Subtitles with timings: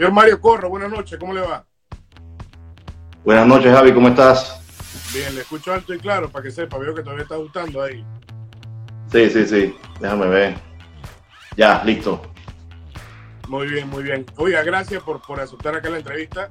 [0.00, 1.62] Señor Mario Corro, buenas noches, ¿cómo le va?
[3.22, 4.58] Buenas noches, Javi, ¿cómo estás?
[5.12, 8.02] Bien, le escucho alto y claro para que sepa, veo que todavía está gustando ahí.
[9.12, 10.54] Sí, sí, sí, déjame ver.
[11.54, 12.22] Ya, listo.
[13.46, 14.24] Muy bien, muy bien.
[14.38, 16.48] Oiga, gracias por, por aceptar acá la entrevista.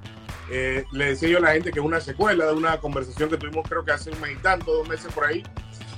[0.52, 3.38] Eh, le decía yo a la gente que es una secuela de una conversación que
[3.38, 5.42] tuvimos creo que hace un mes y tanto, dos meses por ahí.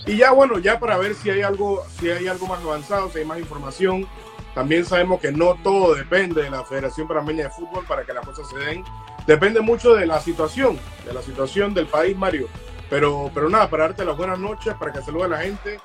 [0.05, 3.19] Y ya bueno, ya para ver si hay algo, si hay algo más avanzado, si
[3.19, 4.07] hay más información,
[4.53, 8.25] también sabemos que no todo depende de la Federación Panameña de Fútbol para que las
[8.25, 8.83] cosas se den.
[9.25, 12.47] Depende mucho de la situación, de la situación del país, Mario.
[12.89, 15.79] Pero, pero nada, para darte las buenas noches, para que salude a la gente,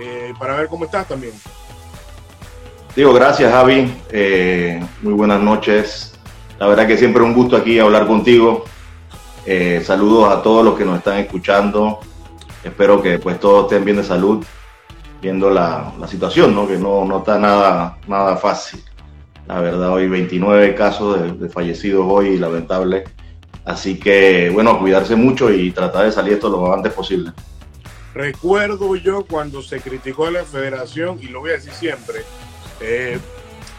[0.00, 1.32] eh, para ver cómo estás también.
[2.94, 6.14] Digo, gracias Javi, eh, muy buenas noches.
[6.60, 8.64] La verdad que siempre un gusto aquí hablar contigo.
[9.44, 11.98] Eh, saludos a todos los que nos están escuchando.
[12.62, 14.44] Espero que pues todos estén bien de salud
[15.24, 16.68] viendo la, situación, ¿no?
[16.68, 18.84] que no, no está nada, nada fácil.
[19.46, 23.04] La verdad, hoy 29 casos de, fallecidos hoy, lamentable.
[23.64, 27.32] Así que, bueno, cuidarse mucho y tratar de salir esto lo antes posible.
[28.12, 32.20] Recuerdo yo cuando se criticó a la federación, y lo voy a decir siempre,
[32.80, 33.18] eh,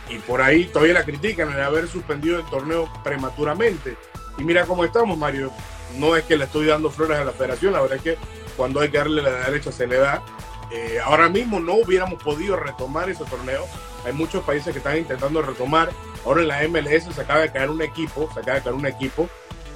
[0.09, 3.97] y por ahí todavía la critican de haber suspendido el torneo prematuramente.
[4.39, 5.51] Y mira cómo estamos, Mario.
[5.99, 8.17] No es que le estoy dando flores a la federación, la verdad es que
[8.57, 10.23] cuando hay que darle la derecha se le da.
[10.71, 13.65] Eh, ahora mismo no hubiéramos podido retomar ese torneo.
[14.05, 15.89] Hay muchos países que están intentando retomar.
[16.25, 18.85] Ahora en la MLS se acaba de caer un equipo, se acaba de caer un
[18.85, 19.29] equipo,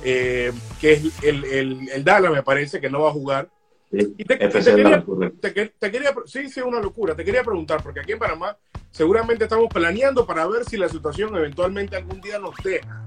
[0.03, 3.49] eh, que es el, el, el, Dallas, me parece, que no va a jugar.
[3.91, 5.03] Sí, te, quería,
[5.41, 7.15] te, quería, sí, sí, una locura.
[7.15, 8.55] Te quería preguntar, porque aquí en Panamá
[8.91, 13.03] seguramente estamos planeando para ver si la situación eventualmente algún día nos deja.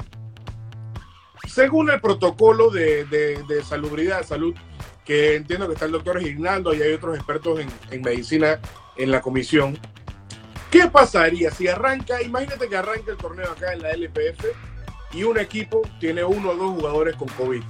[1.48, 4.54] Según el protocolo de, de, de salubridad, salud,
[5.04, 8.60] que entiendo que está el doctor Gignando y hay otros expertos en, medicina
[8.96, 9.78] en la comisión.
[10.70, 14.44] ¿Qué pasaría si arranca, imagínate que arranca el torneo acá en la LPF
[15.12, 17.62] y un equipo tiene uno o dos jugadores con COVID?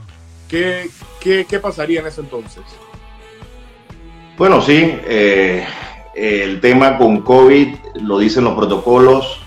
[0.49, 2.63] ¿Qué, qué, pasaría en ese entonces?
[4.37, 5.67] Bueno, sí, eh,
[6.15, 9.41] el tema con COVID lo dicen los protocolos.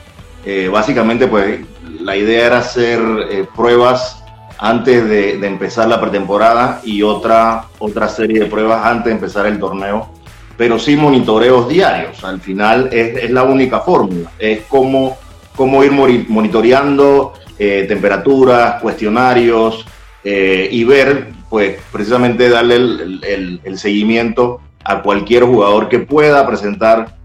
[0.45, 1.61] Eh, básicamente, pues
[1.99, 4.24] la idea era hacer eh, pruebas
[4.57, 9.59] antes de, empezar la pretemporada y otra, otra serie de pruebas antes de empezar el
[9.59, 10.09] torneo,
[10.57, 12.23] pero sí monitoreos diarios.
[12.23, 15.17] Al final es, la única fórmula, es cómo,
[15.55, 15.91] cómo ir
[16.29, 19.85] monitoreando eh, temperaturas, cuestionarios
[20.23, 27.15] eh, y ver, pues precisamente darle el, seguimiento a cualquier jugador que pueda presentar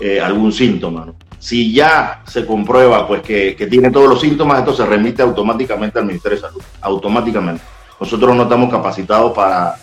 [0.00, 1.12] eh, algún síntoma.
[1.38, 6.06] Si ya se comprueba pues que, tiene todos los síntomas, esto se remite automáticamente al
[6.06, 7.62] Ministerio de Salud, automáticamente.
[8.00, 9.76] Nosotros no estamos capacitados para,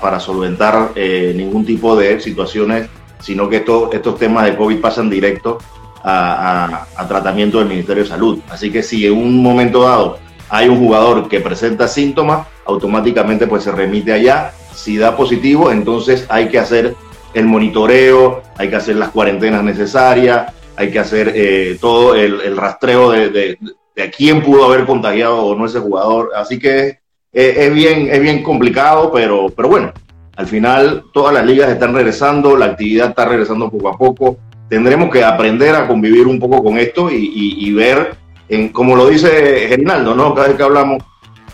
[0.00, 2.88] para, solventar eh, ningún tipo de situaciones,
[3.20, 5.58] sino que estos, estos temas de COVID pasan directo
[6.04, 8.38] a, tratamiento del Ministerio de Salud.
[8.50, 10.18] Así que si en un momento dado
[10.50, 14.52] hay un jugador que presenta síntomas, automáticamente pues se remite allá.
[14.74, 16.94] Si da positivo, entonces hay que hacer
[17.34, 23.10] el monitoreo, hay que hacer las cuarentenas necesarias, hay que hacer eh, todo el, rastreo
[23.10, 23.58] de, de,
[23.96, 26.30] de, quién pudo haber contagiado o no ese jugador.
[26.36, 27.00] Así que
[27.32, 29.92] es, bien, es bien complicado, pero, pero bueno,
[30.36, 34.38] al final todas las ligas están regresando, la actividad está regresando poco a poco.
[34.68, 38.14] Tendremos que aprender a convivir un poco con esto y, y, ver,
[38.48, 40.32] en, como lo dice Gerinaldo, ¿no?
[40.32, 41.02] Cada vez que hablamos,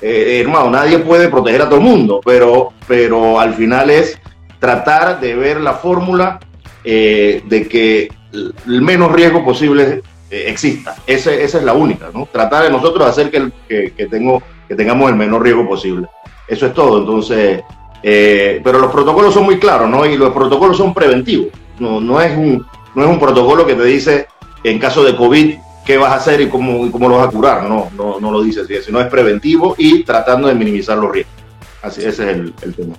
[0.02, 4.18] eh, hermano, nadie puede proteger a todo el mundo, pero, pero al final es
[4.58, 6.40] tratar de ver la fórmula
[6.84, 10.96] eh, de que el menos riesgo posible eh, exista.
[11.06, 12.26] esa es la única, ¿no?
[12.30, 16.08] Tratar de nosotros hacer que, que, tengo, que tengamos el menor riesgo posible.
[16.48, 16.98] Eso es todo.
[16.98, 17.62] Entonces,
[18.02, 20.04] eh, pero los protocolos son muy claros, ¿no?
[20.04, 21.48] Y los protocolos son preventivos.
[21.78, 24.26] No, no, es, un, no es un protocolo que te dice,
[24.62, 27.64] en caso de COVID, qué vas a hacer y cómo, cómo lo vas a curar.
[27.64, 31.34] No, no, no lo dice así, sino es preventivo y tratando de minimizar los riesgos.
[31.82, 32.94] Así, ese es el, el tema.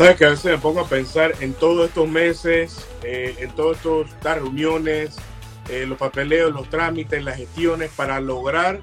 [0.00, 3.76] Sabes que a veces me pongo a pensar en todos estos meses, eh, en todas
[4.14, 5.14] estas reuniones,
[5.68, 8.80] eh, los papeleos, los trámites, las gestiones para lograr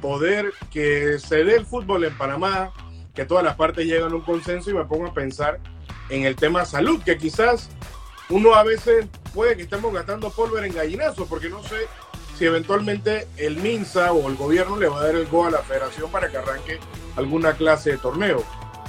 [0.00, 2.72] poder que se dé el fútbol en Panamá,
[3.14, 5.60] que todas las partes lleguen a un consenso y me pongo a pensar
[6.08, 7.68] en el tema salud, que quizás
[8.30, 9.04] uno a veces
[9.34, 11.88] puede que estemos gastando pólvora en gallinazo, porque no sé
[12.38, 15.58] si eventualmente el MINSA o el gobierno le va a dar el go a la
[15.58, 16.78] federación para que arranque
[17.16, 18.42] alguna clase de torneo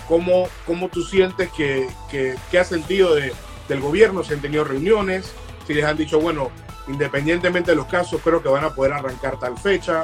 [0.07, 3.33] cómo, cómo tú sientes que, que, has sentido de,
[3.67, 5.33] del gobierno, si han tenido reuniones,
[5.67, 6.49] si les han dicho, bueno,
[6.87, 10.03] independientemente de los casos, creo que van a poder arrancar tal fecha,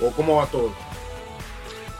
[0.00, 0.72] o cómo va todo.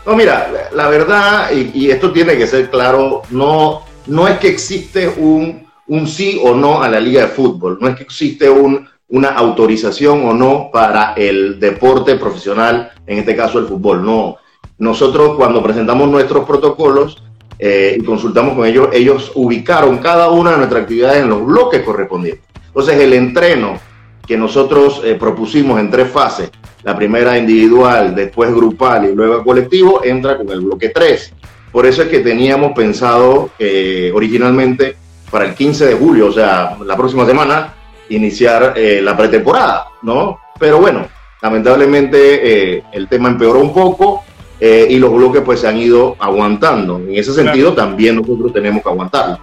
[0.06, 5.08] No, mira, la verdad, y, esto tiene que ser claro, no, no es que existe
[5.08, 8.88] un, un sí o no a la liga de fútbol, no es que existe un
[9.08, 14.04] una autorización o no para el deporte profesional, en este caso el fútbol.
[14.04, 14.36] No,
[14.78, 17.22] nosotros cuando presentamos nuestros protocolos
[17.58, 21.82] eh, y consultamos con ellos, ellos ubicaron cada una de nuestras actividades en los bloques
[21.82, 22.44] correspondientes.
[22.66, 23.78] Entonces el entreno
[24.26, 26.50] que nosotros eh, propusimos en tres fases,
[26.82, 31.34] la primera individual, después grupal y luego colectivo, entra con el bloque 3.
[31.72, 34.96] Por eso es que teníamos pensado eh, originalmente
[35.31, 37.75] para el 15 de julio, o sea, la próxima semana,
[38.08, 40.40] iniciar eh, la pretemporada, ¿no?
[40.58, 41.06] Pero bueno,
[41.43, 44.25] lamentablemente eh, el tema empeoró un poco
[44.60, 46.99] y los bloques pues se han ido aguantando.
[46.99, 49.38] En ese sentido también nosotros tenemos que aguantarlo.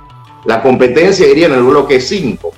[0.45, 2.51] La competencia iría en el bloque 5.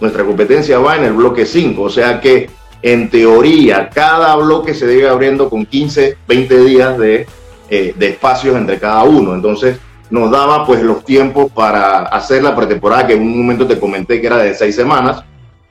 [0.00, 2.50] Nuestra competencia va en el bloque 5, o sea que
[2.82, 7.26] en teoría cada bloque se debe abriendo con 15, 20 días de
[7.72, 9.32] eh, de espacios entre cada uno.
[9.32, 9.78] Entonces
[10.10, 14.20] nos daba pues los tiempos para hacer la pretemporada, que en un momento te comenté
[14.20, 15.22] que era de seis semanas,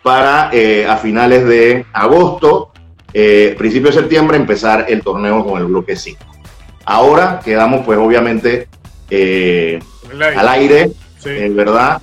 [0.01, 2.71] para eh, a finales de agosto,
[3.13, 6.19] eh, principio de septiembre, empezar el torneo con el bloque 5.
[6.85, 8.67] Ahora quedamos pues obviamente
[10.35, 10.91] al aire,
[11.51, 12.01] ¿verdad?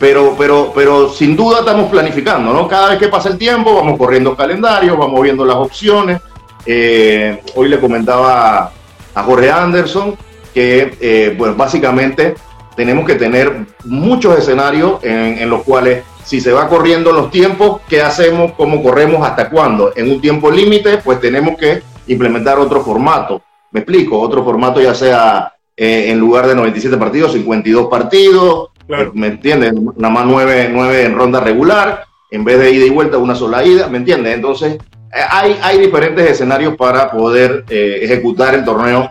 [0.00, 2.66] pero, pero, pero sin duda estamos planificando, ¿no?
[2.66, 6.20] Cada vez que pasa el tiempo vamos corriendo calendario, vamos viendo las opciones,
[6.64, 8.72] eh, hoy le comentaba
[9.14, 10.16] a Jorge Anderson
[10.54, 12.34] que, eh, pues básicamente
[12.76, 18.02] tenemos que tener muchos escenarios en, los cuales si se va corriendo los tiempos, ¿qué
[18.02, 18.52] hacemos?
[18.52, 19.26] ¿Cómo corremos?
[19.26, 19.92] ¿Hasta cuándo?
[19.96, 23.42] En un tiempo límite, pues tenemos que implementar otro formato.
[23.72, 28.70] Me explico, otro formato ya sea eh, en lugar de 97 partidos, 52 partidos,
[29.14, 29.72] ¿me entiendes?
[29.96, 33.64] Nada más 9, 9 en ronda regular, en vez de ida y vuelta, una sola
[33.64, 34.34] ida, ¿me entiendes?
[34.34, 34.78] Entonces,
[35.12, 39.10] eh, hay, hay diferentes escenarios para poder eh, ejecutar el torneo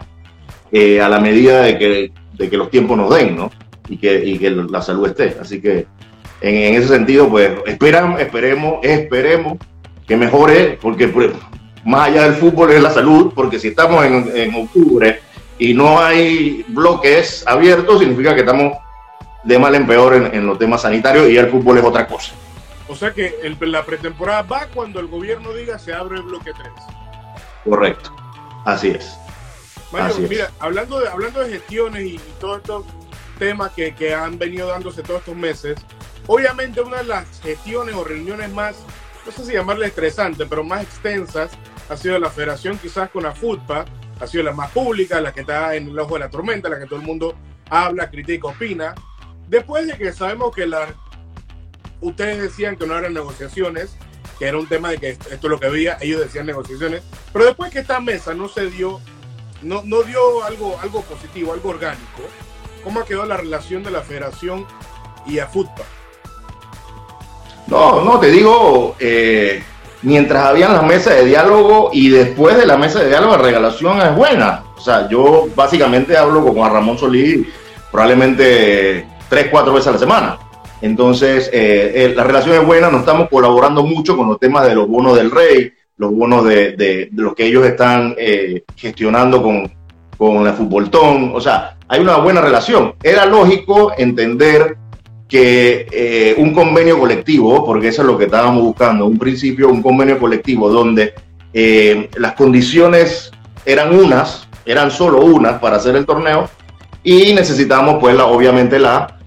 [0.72, 3.52] eh, a la medida de que, de que los tiempos nos den, ¿no?
[3.90, 5.36] Y que, y que la salud esté.
[5.42, 5.88] Así que
[6.42, 9.58] en, en ese sentido, pues esperan, esperemos, esperemos
[10.08, 11.32] que mejore, porque pues,
[11.86, 15.22] más allá del fútbol es la salud, porque si estamos en, en octubre
[15.58, 18.74] y no hay bloques abiertos, significa que estamos
[19.44, 22.34] de mal en peor en, en los temas sanitarios y el fútbol es otra cosa.
[22.90, 26.74] O sea que la pretemporada va cuando el gobierno diga se abre el bloque 3.
[27.64, 28.16] Correcto,
[28.66, 29.16] así es.
[30.28, 32.86] mira, Hablando, de, hablando de gestiones y, todos estos
[33.38, 35.78] temas que, que, han venido dándose todos estos meses,
[36.30, 38.76] obviamente una de las gestiones o reuniones más,
[39.26, 41.50] no sé si llamarle estresante, pero más extensas,
[41.90, 43.86] ha sido la federación quizás con la FUTPA,
[44.20, 46.78] ha sido la más pública, la que está en el ojo de la tormenta, la
[46.78, 47.36] que todo el mundo
[47.68, 48.94] habla, critica, opina.
[49.48, 50.94] Después de que sabemos que la
[52.00, 53.98] ustedes decían que no eran negociaciones,
[54.38, 57.02] que era un tema de que esto, es lo que había, ellos decían negociaciones,
[57.34, 59.02] pero después que esta mesa no se dio,
[59.64, 62.22] no, no dio algo, algo positivo, algo orgánico,
[62.84, 64.68] ¿cómo ha quedado la relación de la federación
[65.26, 65.99] y a FUTPA?
[67.70, 69.62] No, no, te digo, eh,
[70.02, 74.02] mientras había las mesas de diálogo y después de la mesa de diálogo, la relación
[74.02, 74.64] es buena.
[74.76, 77.48] O sea, yo básicamente hablo con Ramón Solís
[77.92, 80.40] probablemente tres, cuatro veces a la semana.
[80.82, 84.74] Entonces, eh, eh, la relación es buena, nos estamos colaborando mucho con los temas de
[84.74, 88.16] los bonos del rey, los bonos de, los que ellos están
[88.78, 89.72] gestionando con,
[90.18, 90.56] con la.
[91.34, 92.96] O sea, hay una buena relación.
[93.04, 94.78] Era lógico entender
[95.30, 100.18] que un convenio colectivo, porque eso es lo que estábamos buscando, un principio, un convenio
[100.18, 101.14] colectivo donde
[102.18, 103.32] las condiciones
[103.64, 106.50] eran unas, eran solo unas para hacer el torneo
[107.04, 109.20] y necesitamos pues la, obviamente la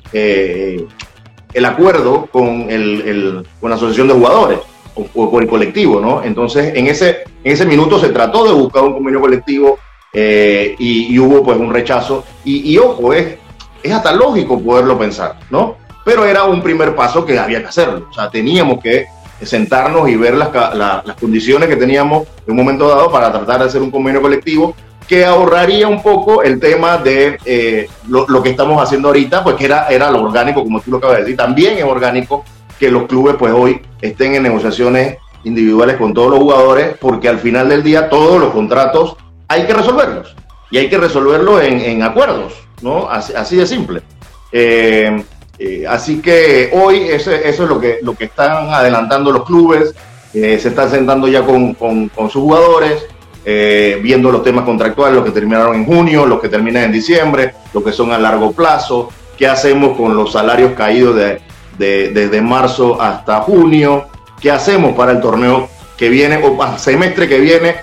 [1.54, 4.58] el acuerdo con, el, con la asociación de jugadores
[4.94, 6.22] o, con el colectivo, ¿no?
[6.22, 9.78] Entonces, en ese, en ese minuto se trató de buscar un convenio colectivo
[10.12, 12.24] eh, y, hubo pues un rechazo.
[12.44, 13.36] Y, ojo, es,
[13.82, 15.76] es hasta lógico poderlo pensar, ¿no?
[16.04, 18.08] Pero era un primer paso que había que hacerlo.
[18.10, 19.06] O sea, teníamos que
[19.42, 23.66] sentarnos y ver las, las condiciones que teníamos en un momento dado para tratar de
[23.66, 24.74] hacer un convenio colectivo
[25.06, 29.66] que ahorraría un poco el tema de eh, lo, que estamos haciendo ahorita, pues que
[29.66, 31.36] era, era lo orgánico, como tú lo acabas de decir.
[31.36, 32.44] También es orgánico
[32.78, 37.38] que los clubes pues hoy estén en negociaciones individuales con todos los jugadores, porque al
[37.38, 39.16] final del día todos los contratos
[39.48, 40.34] hay que resolverlos
[40.70, 43.08] y hay que resolverlos en, acuerdos, ¿no?
[43.10, 44.02] Así, de simple.
[44.50, 45.22] Eh,
[45.58, 49.94] eh, así que hoy eso, es lo que, lo que están adelantando los clubes,
[50.32, 53.06] se están sentando ya con, con, sus jugadores,
[53.44, 57.54] eh, viendo los temas contractuales, los que terminaron en junio, los que terminan en diciembre,
[57.74, 61.40] los que son a largo plazo, qué hacemos con los salarios caídos de,
[61.78, 64.06] desde marzo hasta junio,
[64.40, 67.76] qué hacemos para el torneo que viene o el semestre que viene,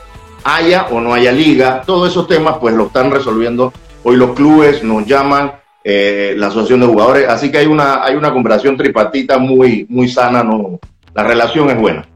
[0.44, 3.74] haya o no haya liga, todos esos temas pues lo están resolviendo.
[4.04, 8.16] Hoy los clubes, nos llaman eh, la asociación de jugadores, así que hay una, hay
[8.16, 10.80] una conversación tripartita muy, muy sana, no,
[11.14, 12.08] la relación es buena.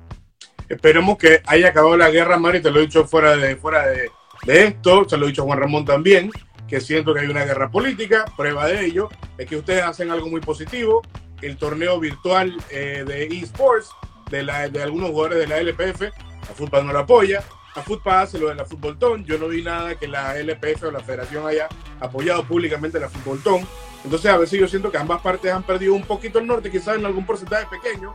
[0.70, 4.10] Esperemos que haya acabado la guerra, Mario, te lo he dicho fuera de, fuera de,
[4.46, 6.32] de esto, se lo he dicho a Juan Ramón también,
[6.68, 8.26] que siento que hay una guerra política.
[8.36, 11.02] Prueba de ello es que ustedes hacen algo muy positivo.
[11.42, 13.90] El torneo virtual eh, de eSports
[14.32, 17.44] de, la, de algunos jugadores de la LPF, a Fútbol no lo apoya.
[17.76, 21.00] A hace lo de la Fútbol Yo no vi nada que la LPF o la
[21.00, 21.68] federación haya
[22.00, 23.66] apoyado públicamente la Fútbol
[24.04, 26.98] Entonces, a veces yo siento que ambas partes han perdido un poquito el norte, quizás
[26.98, 28.14] en algún porcentaje pequeño.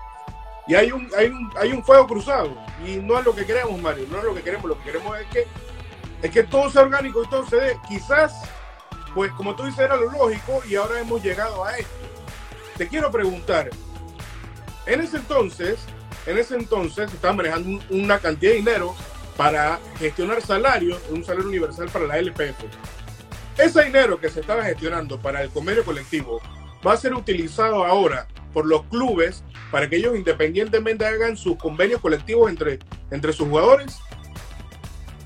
[0.68, 2.56] Y hay un, hay un, hay un fuego cruzado.
[2.86, 4.06] Y no es lo que queremos, Mario.
[4.10, 4.66] No es lo que queremos.
[4.66, 5.46] Lo que queremos es que
[6.22, 7.78] es que todo sea orgánico y todo se dé.
[7.88, 8.34] Quizás,
[9.14, 11.90] pues como tú dices, era lo lógico y ahora hemos llegado a esto.
[12.76, 13.70] Te quiero preguntar,
[14.86, 15.80] en ese entonces,
[16.26, 18.94] en ese entonces estaban manejando una cantidad de dinero
[19.38, 22.64] para gestionar salarios, un salario universal para la LPF.
[23.56, 26.42] Ese dinero que se estaba gestionando para el convenio colectivo
[26.84, 32.00] va a ser utilizado ahora por los clubes para que ellos independientemente hagan sus convenios
[32.00, 32.80] colectivos entre,
[33.12, 34.00] entre sus jugadores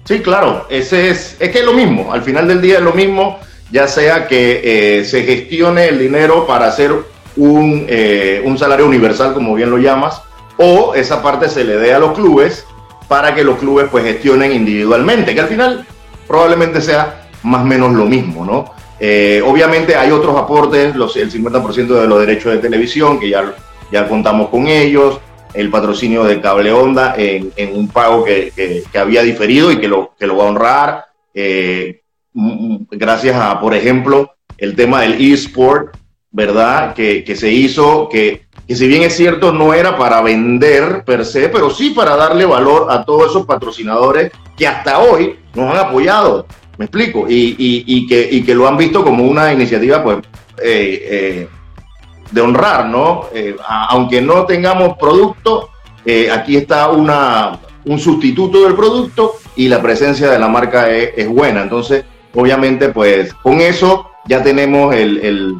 [0.05, 2.93] Sí, claro, ese es, es que es lo mismo, al final del día es lo
[2.93, 3.39] mismo,
[3.71, 6.93] ya sea que eh, se gestione el dinero para hacer
[7.37, 10.21] un, eh, un, salario universal, como bien lo llamas,
[10.59, 12.67] o esa parte se le dé a los clubes
[13.09, 15.87] para que los clubes pues gestionen individualmente, que al final
[16.27, 18.75] probablemente sea más o menos lo mismo, ¿no?
[19.01, 23.55] Eh, obviamente hay otros aportes, los, el 50% de los derechos de televisión, que ya,
[23.91, 25.19] ya contamos con ellos,
[25.55, 30.27] el patrocinio de Cable Onda en, un pago que, había diferido y que lo, que
[30.27, 31.05] lo va a honrar.
[31.35, 32.01] Eh,
[32.33, 35.97] gracias a, por ejemplo, el tema del eSport,
[36.31, 36.95] ¿verdad?
[36.95, 41.51] Que, se hizo, que, que si bien es cierto, no era para vender per se,
[41.51, 46.47] pero sí para darle valor a todos esos patrocinadores que hasta hoy nos han apoyado.
[46.79, 47.27] ¿Me explico?
[47.29, 50.21] Y, que, lo han visto como una iniciativa, pues,
[50.63, 51.49] eh, eh,
[52.31, 53.27] de honrar, ¿no?
[53.35, 53.55] Eh,
[53.91, 55.69] aunque no tengamos producto,
[56.07, 61.29] eh, aquí está una, un sustituto del producto y la presencia de la marca es,
[61.29, 61.61] buena.
[61.61, 65.59] Entonces, obviamente, pues con eso ya tenemos el,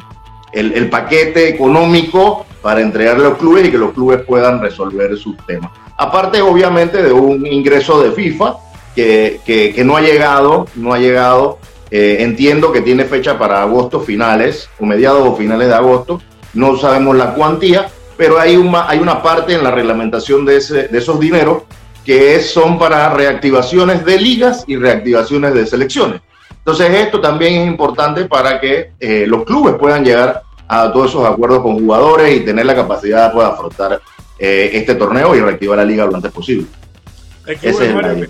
[0.89, 5.69] paquete económico para entregarle a los clubes y que los clubes puedan resolver sus temas.
[5.97, 8.55] Aparte, obviamente, de un ingreso de FIFA
[8.95, 11.59] que, no ha llegado, no ha llegado.
[11.91, 16.19] Eh, entiendo que tiene fecha para agosto finales o mediados o finales de agosto
[16.53, 20.87] no sabemos la cuantía, pero hay una, hay una parte en la reglamentación de, ese,
[20.87, 21.63] de esos dineros
[22.05, 26.21] que son para reactivaciones de ligas y reactivaciones de selecciones.
[26.51, 30.43] Entonces esto también es importante para que eh, los clubes puedan llegar
[30.81, 34.01] a todos esos acuerdos con jugadores y tener la capacidad de poder afrontar
[34.39, 36.65] eh, este torneo y reactivar la liga lo antes posible.
[37.45, 38.27] Hay clubes, Mario,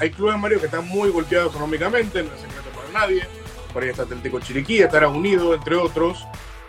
[0.00, 3.26] hay, clubes, Mario, que están muy golpeados económicamente, no es secreto para nadie.
[3.72, 6.24] Por ahí está Atlético Chiriquí, estará unido, entre otros.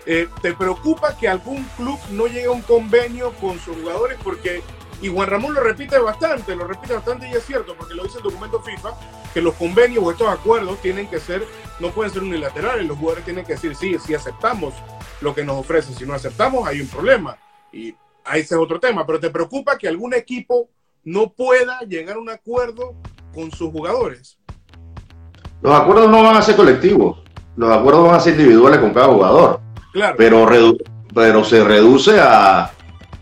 [0.07, 4.17] Eh, ¿Te preocupa que algún club no llegue a un convenio con sus jugadores?
[4.23, 4.61] Porque,
[5.01, 8.17] y Juan Ramón lo repite bastante, lo repite bastante y es cierto, porque lo dice
[8.17, 8.89] el documento FIFA,
[9.33, 11.45] que los convenios o estos acuerdos tienen que ser,
[11.79, 14.73] no pueden ser unilaterales, los jugadores tienen que decir, sí, sí aceptamos
[15.21, 17.37] lo que nos ofrecen, si no aceptamos hay un problema.
[17.71, 17.95] Y
[18.33, 20.69] ese es otro tema, pero ¿te preocupa que algún equipo
[21.03, 22.95] no pueda llegar a un acuerdo
[23.33, 24.37] con sus jugadores?
[25.61, 27.23] Los acuerdos no van a ser colectivos,
[27.55, 29.61] los acuerdos van a ser individuales con cada jugador.
[30.17, 30.45] Pero,
[31.13, 32.71] pero se reduce a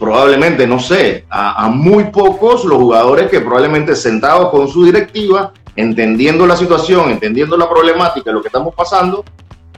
[0.04, 6.46] probablemente, no sé, a, muy pocos los jugadores que probablemente sentados con su directiva, entendiendo
[6.46, 9.24] la situación, entendiendo la problemática, lo que estamos pasando,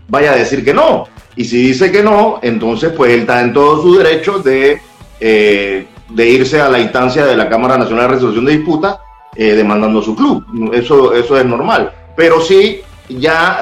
[0.07, 1.05] vaya a decir que no.
[1.35, 4.79] Y si dice que no, entonces pues él está en todo su derecho de,
[5.19, 9.01] eh, de irse a la instancia de la Cámara Nacional de Resolución de Disputa
[9.35, 10.45] eh, demandando a su club.
[10.73, 11.91] Eso, eso es normal.
[12.15, 13.59] Pero sí ya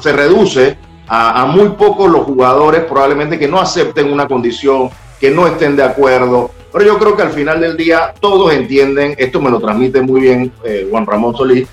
[0.00, 5.46] se reduce a, muy pocos los jugadores probablemente que no acepten una condición, que no
[5.46, 6.50] estén de acuerdo.
[6.72, 10.20] Pero yo creo que al final del día todos entienden, esto me lo transmite muy
[10.20, 11.68] bien eh, Juan Ramón Solís,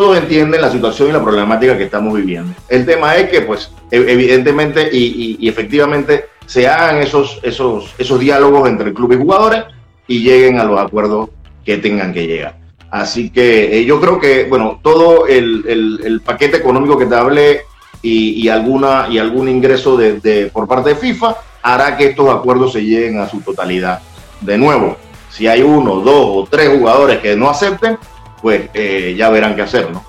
[0.00, 2.52] todos entienden la situación y la problemática que estamos viviendo.
[2.68, 8.68] El tema es que, pues, e, evidentemente y, efectivamente se hagan esos, esos, esos diálogos
[8.68, 9.64] entre el club y jugadores
[10.08, 11.30] y lleguen a los acuerdos
[11.64, 12.58] que tengan que llegar.
[12.90, 15.64] Así que eh, yo creo que, bueno, todo el,
[16.04, 17.60] el, paquete económico que te hablé
[18.02, 22.84] y, alguna, y algún ingreso de, por parte de FIFA hará que estos acuerdos se
[22.84, 24.02] lleguen a su totalidad.
[24.40, 24.96] De nuevo,
[25.30, 27.96] si hay uno, dos o tres jugadores que no acepten,
[28.44, 30.04] pues eh, ya verán qué hacer, ¿no?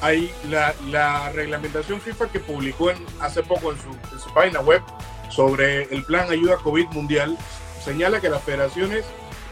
[0.00, 4.80] Hay la, reglamentación FIFA que publicó hace poco en su, en su página web
[5.28, 7.36] sobre el plan ayuda COVID mundial
[7.84, 9.04] señala que las federaciones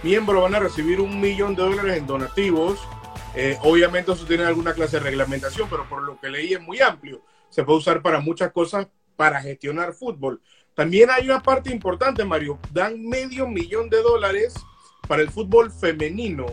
[0.04, 2.78] miembros van a recibir un millón de dólares en donativos
[3.34, 6.80] eh, obviamente eso tiene alguna clase de reglamentación, pero por lo que leí es muy
[6.80, 7.22] amplio.
[7.48, 10.40] Se puede usar para muchas cosas para gestionar fútbol.
[10.74, 12.60] También hay una parte importante, Mario.
[12.70, 14.54] Dan medio millón de dólares
[15.08, 16.46] para el fútbol femenino.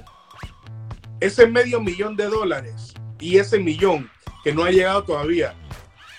[1.22, 4.10] Ese medio millón de dólares y ese millón
[4.44, 5.54] que no ha llegado todavía,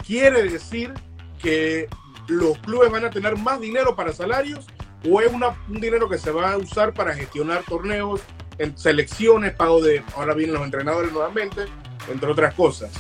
[0.07, 0.95] quiere decir
[1.43, 1.89] que
[2.29, 4.67] los clubes van a tener más dinero para salarios
[5.09, 8.21] o es una, un dinero que se va a usar para gestionar torneos,
[8.59, 11.63] en selecciones, pago de, ahora vienen los entrenadores nuevamente,
[12.11, 12.91] entre otras cosas.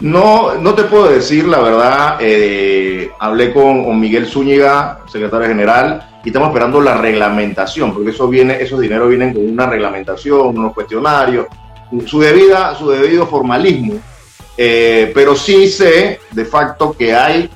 [0.00, 2.18] No, no te puedo decir la verdad.
[2.20, 8.60] Eh, hablé con, Miguel Zúñiga, secretario general, y estamos esperando la reglamentación, porque eso viene,
[8.60, 11.46] esos dineros vienen con una reglamentación, unos cuestionarios,
[12.06, 13.94] su debida, su debido formalismo.
[14.56, 17.50] Eh, pero sí sé de facto que hay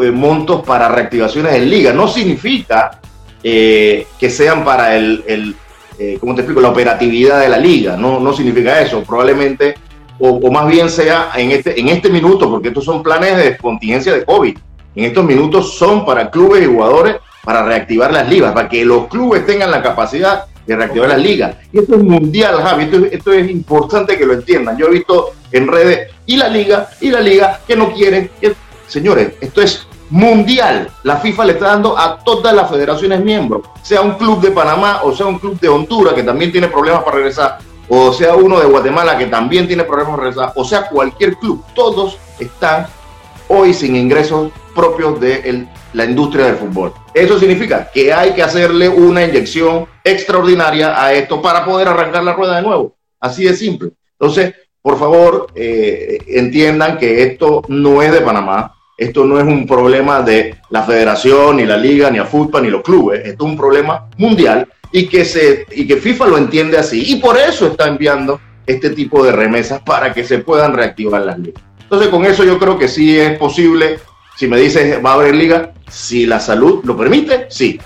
[0.00, 1.92] eh, montos para reactivaciones en liga.
[1.92, 3.00] No significa
[3.42, 6.62] que sean para el, el ¿cómo te explico?
[6.62, 7.96] La operatividad de la liga.
[7.96, 9.02] No, no significa eso.
[9.02, 9.74] Probablemente
[10.18, 14.12] o, más bien sea en este, en este minuto, porque estos son planes de contingencia
[14.12, 14.56] de COVID.
[14.94, 19.06] En estos minutos son para clubes y jugadores para reactivar las ligas, para que los
[19.08, 21.56] clubes tengan la capacidad de reactivar las ligas.
[21.72, 24.76] Y esto es mundial, Javi, esto, es importante que lo entiendan.
[24.78, 28.30] Yo he visto en redes y la liga, y la liga, que no quieren.
[28.86, 30.88] Señores, esto es mundial.
[31.02, 35.00] La FIFA le está dando a todas las federaciones miembros, sea un club de Panamá
[35.02, 37.58] o sea un club de Honduras que también tiene problemas para regresar
[37.88, 41.64] o sea uno de Guatemala que también tiene problemas de regresar, o sea cualquier club,
[41.74, 42.86] todos están
[43.48, 46.92] hoy sin ingresos propios de la industria del fútbol.
[47.14, 52.34] Eso significa que hay que hacerle una inyección extraordinaria a esto para poder arrancar la
[52.34, 52.96] rueda de nuevo.
[53.20, 53.90] Así de simple.
[54.18, 59.66] Entonces, por favor, eh, entiendan que esto no es de Panamá, esto no es un
[59.66, 63.50] problema de la federación, ni la liga, ni a fútbol, ni los clubes, esto es
[63.50, 67.02] un problema mundial y que, se, y que FIFA lo entiende así.
[67.12, 71.38] Y por eso está enviando este tipo de remesas para que se puedan reactivar las
[71.38, 71.62] ligas.
[71.82, 73.98] Entonces, con eso yo creo que sí es posible.
[74.36, 77.80] Si me dices, va a haber liga, si la salud lo permite, sí.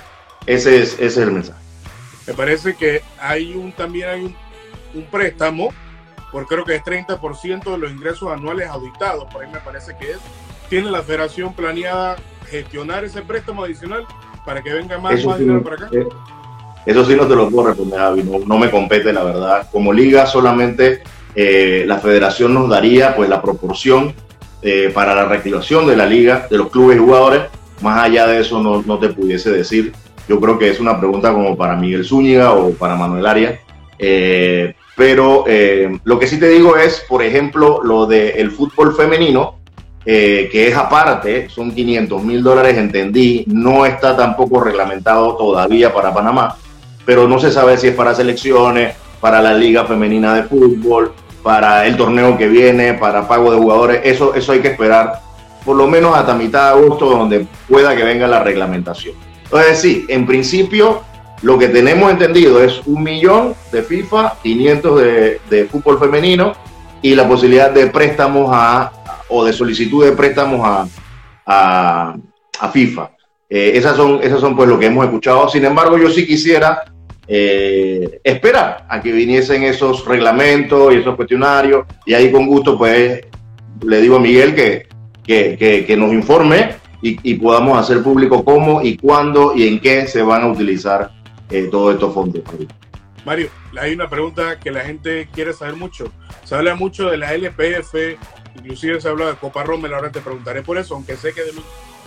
[0.47, 1.59] Ese es, ese es el mensaje.
[2.27, 4.37] Me parece que hay un también hay un,
[4.95, 5.71] un préstamo,
[6.33, 10.13] por creo que es 30% de los ingresos anuales auditados, por ahí me parece que
[10.13, 10.19] es.
[10.69, 12.17] ¿Tiene la federación planeada
[12.51, 14.07] gestionar ese préstamo adicional
[14.45, 15.89] para que venga más, dinero para acá?
[15.93, 16.07] Eh,
[16.87, 19.69] eso sí no te lo puedo responder, Javi, no, me compete la verdad.
[19.71, 21.03] Como liga solamente
[21.35, 24.15] eh, la federación nos daría pues la proporción
[24.63, 27.43] eh, para la reactivación de la liga, de los clubes y jugadores.
[27.81, 29.93] Más allá de eso no, no, te pudiese decir.
[30.29, 33.61] Yo creo que es una pregunta como para Miguel Zúñiga o para Manuel Arias.
[33.99, 35.45] Eh, pero
[36.03, 39.61] lo que sí te digo es, por ejemplo, lo del fútbol femenino,
[40.05, 46.57] que es aparte, son 500 mil dólares, entendí, no está tampoco reglamentado todavía para Panamá
[47.09, 51.15] pero no se sabe si es para selecciones, para la Liga Femenina de Fútbol,
[51.49, 54.03] para el torneo que viene, para pago de jugadores.
[54.05, 55.23] Eso, eso hay que esperar
[55.65, 59.15] por lo menos hasta mitad de agosto, donde pueda que venga la reglamentación.
[59.45, 61.01] Entonces, sí, en principio,
[61.41, 66.53] lo que tenemos entendido es un millón de FIFA, 500 de, de fútbol femenino
[67.01, 68.93] y la posibilidad de préstamos a,
[69.31, 72.15] o de solicitud de préstamos a,
[72.61, 73.11] a, FIFA.
[73.49, 75.49] Eh, esas son, esas son pues lo que hemos escuchado.
[75.49, 76.93] Sin embargo, yo sí quisiera
[77.31, 83.21] eh, esperar a que viniesen esos reglamentos y esos cuestionarios y ahí con gusto pues
[83.85, 84.89] le digo a Miguel que,
[85.27, 90.43] que, nos informe y, podamos hacer público cómo y cuándo y en qué se van
[90.43, 91.13] a utilizar
[91.51, 92.43] eh, todos estos fondos.
[93.27, 96.11] Mario, hay una pregunta que la gente quiere saber mucho.
[96.45, 97.95] Se habla mucho de la LPF,
[98.57, 101.53] inclusive se habla de Copa Rommel, ahora te preguntaré por eso, aunque sé que de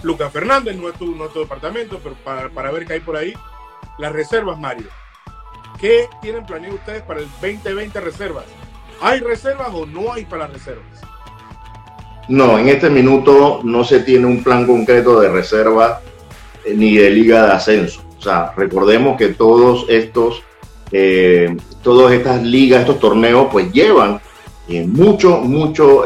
[0.01, 3.33] Lucas Fernández no es tu, no departamento, pero para, para ver qué hay por ahí.
[3.99, 4.87] Las reservas, Mario.
[5.81, 8.45] ¿Qué tienen planeado ustedes para el 2020 reservas?
[9.01, 10.85] ¿Hay reservas o no hay para reservas?
[12.29, 16.01] No, en este minuto no se tiene un plan concreto de reserva
[16.63, 18.03] eh, ni de liga de ascenso.
[18.19, 20.43] O sea, recordemos que todos estos,
[20.91, 24.21] eh, todas estas ligas, estos torneos, pues llevan
[24.69, 26.03] eh, mucho, mucho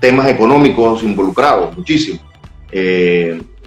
[0.00, 2.18] temas económicos involucrados, muchísimo.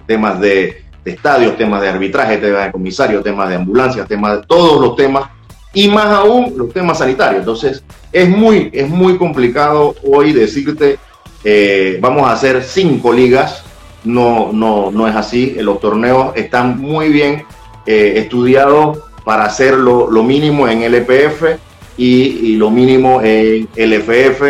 [0.06, 4.46] temas de de estadios, temas de arbitraje, temas de comisario, temas de ambulancias, temas de
[4.46, 5.30] todos los temas
[5.72, 7.40] y más aún los temas sanitarios.
[7.40, 7.82] Entonces,
[8.12, 10.98] es muy, es muy complicado hoy decirte,
[11.44, 13.64] eh, vamos a hacer cinco ligas.
[14.02, 15.56] No, no, no es así.
[15.58, 17.44] Los torneos están muy bien
[17.86, 21.58] eh, estudiados para hacer lo, mínimo en LPF
[21.96, 24.42] y, y, lo mínimo en LFF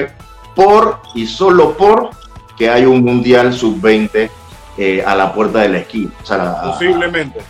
[0.55, 2.11] por y solo por
[2.57, 4.31] que hay un Mundial Sub-20
[4.81, 6.11] eh, a la puerta de la esquina.
[6.65, 7.41] Posiblemente.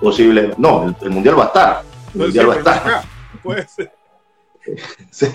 [0.00, 0.54] Posible.
[0.58, 1.82] No, el, mundial va a estar.
[2.14, 3.02] El mundial va a estar.
[3.42, 3.92] Puede ser.
[5.10, 5.26] sí.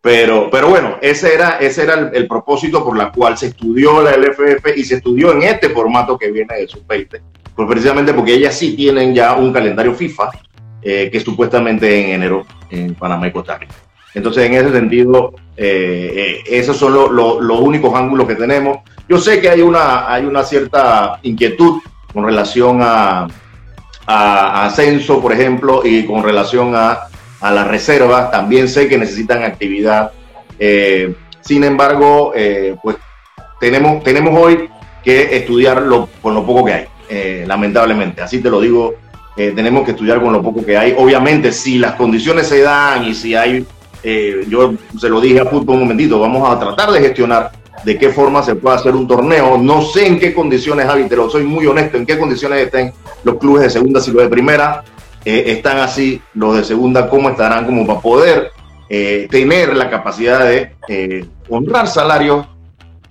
[0.00, 4.16] Pero, pero bueno, ese era, ese era el, propósito por la cual se estudió la
[4.16, 7.22] LFF y se estudió en este formato que viene de su 20
[7.58, 10.30] pues precisamente porque ellas sí tienen ya un calendario FIFA
[10.80, 13.74] eh, que supuestamente en enero en Panamá y Costa Rica.
[14.14, 18.78] Entonces, en ese sentido, eh, eh, esos son los únicos ángulos que tenemos.
[19.08, 21.80] Yo sé que hay una, hay una cierta inquietud
[22.12, 23.28] con relación a,
[24.06, 27.00] ascenso, por ejemplo, y con relación a,
[27.42, 28.30] las reservas.
[28.30, 30.12] También sé que necesitan actividad.
[31.40, 32.32] sin embargo,
[32.82, 32.96] pues
[33.60, 34.68] tenemos, tenemos hoy
[35.04, 36.86] que estudiarlo con lo poco que hay.
[37.10, 38.20] Eh, lamentablemente.
[38.20, 38.96] Así te lo digo,
[39.36, 40.94] eh, tenemos que estudiar con lo poco que hay.
[40.96, 43.64] Obviamente, si las condiciones se dan y si hay,
[44.02, 47.52] eh, yo se lo dije a Fútbol un momentito, vamos a tratar de gestionar
[47.84, 49.56] de qué forma se puede hacer un torneo.
[49.58, 52.92] No sé en qué condiciones, Javi, pero soy muy honesto, en qué condiciones estén
[53.24, 54.82] los clubes de segunda, si los de primera
[55.24, 58.50] están así, los de segunda, cómo estarán como para poder
[58.88, 62.46] tener la capacidad de honrar salarios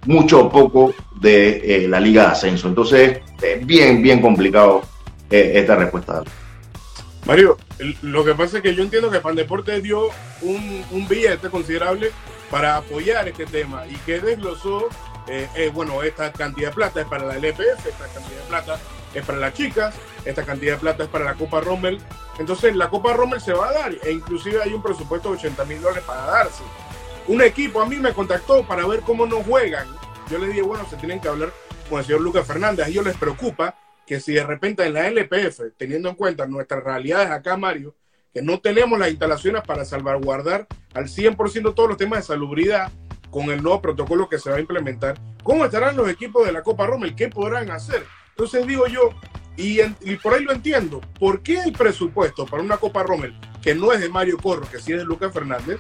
[0.06, 2.68] mucho o poco de la liga de ascenso.
[2.68, 3.20] Entonces,
[3.64, 4.82] bien, bien complicado
[5.30, 6.24] eh, esta respuesta.
[7.26, 7.58] Mario,
[8.02, 10.10] lo que pasa es que yo entiendo que Pandeporte dio
[10.42, 12.12] un, un billete considerable
[12.50, 14.88] para apoyar este tema y que desglosó,
[15.28, 18.80] eh, eh, bueno, esta cantidad de plata es para la LPF, esta cantidad de plata
[19.14, 22.02] es para las chicas, esta cantidad de plata es para la Copa Rommel.
[22.40, 25.66] Entonces la Copa Rommel se va a dar e inclusive hay un presupuesto de 80
[25.66, 26.64] mil dólares para darse.
[27.28, 29.88] Un equipo a mí me contactó para ver cómo nos juegan.
[30.30, 31.52] Yo le dije, bueno, se tienen que hablar
[31.90, 32.86] con el señor Lucas Fernández.
[32.86, 33.76] A ellos les preocupa
[34.08, 37.94] que si de repente en la LPF, teniendo en cuenta nuestras realidades acá, Mario,
[38.34, 42.92] que no tenemos las instalaciones para salvaguardar al 100% todos los temas de salubridad
[43.30, 46.64] con el nuevo protocolo que se va a implementar, ¿cómo estarán los equipos de la
[46.64, 47.16] Copa Rommel?
[47.16, 48.06] ¿Qué podrán hacer?
[48.30, 49.10] Entonces digo yo,
[49.58, 53.76] y, y, por ahí lo entiendo, ¿por qué hay presupuesto para una Copa Rommel que
[53.76, 55.80] no es de Mario Corro, que sí es de Lucas Fernández?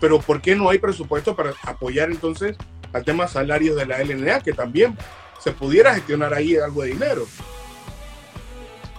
[0.00, 2.56] Pero ¿por qué no hay presupuesto para apoyar entonces
[2.92, 4.96] al tema salarios de la LNA, que también
[5.42, 7.26] se pudiera gestionar ahí algo de dinero.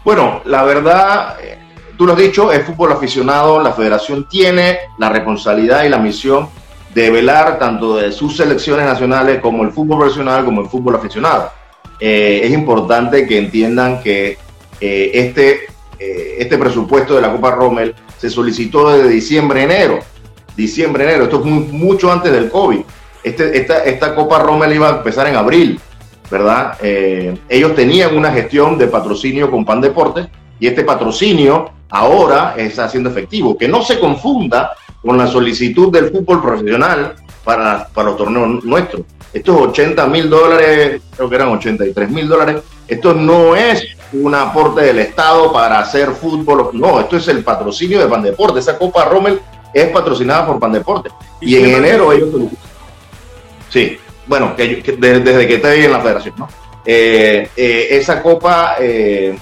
[0.04, 1.58] Bueno, la verdad, eh,
[1.98, 6.50] tú lo has dicho, es fútbol aficionado, la federación tiene la responsabilidad y la misión
[6.94, 11.52] de velar tanto de sus selecciones nacionales como el fútbol profesional como el fútbol aficionado.
[12.00, 14.38] Eh, es importante que entiendan que
[14.82, 20.00] eh, este, este presupuesto de la Copa Rommel se solicitó desde diciembre, enero.
[20.58, 22.82] Diciembre, enero, esto es mucho antes del COVID.
[23.24, 25.80] Este, esta, esta Copa Rommel iba a empezar en abril.
[26.30, 26.78] ¿Verdad?
[26.82, 30.28] Eh, ellos tenían una gestión de patrocinio con Pan Deporte
[30.60, 33.58] y este patrocinio ahora está siendo efectivo.
[33.58, 39.04] Que no se confunda con la solicitud del fútbol profesional para, para los torneos nuestros.
[39.34, 42.58] Estos 80 mil dólares, creo que eran 83 mil dólares,
[42.88, 43.84] esto no es
[44.14, 48.60] un aporte del Estado para hacer fútbol, no, esto es el patrocinio de Pan Deporte.
[48.60, 49.42] Esa Copa Rommel
[49.74, 51.10] es patrocinada por Pan Deporte.
[51.42, 52.30] Y, en enero ellos...
[53.70, 56.48] Sí, bueno, que, desde que estoy en la federación, ¿no?
[56.86, 59.38] Eh, eh, esa copa eh,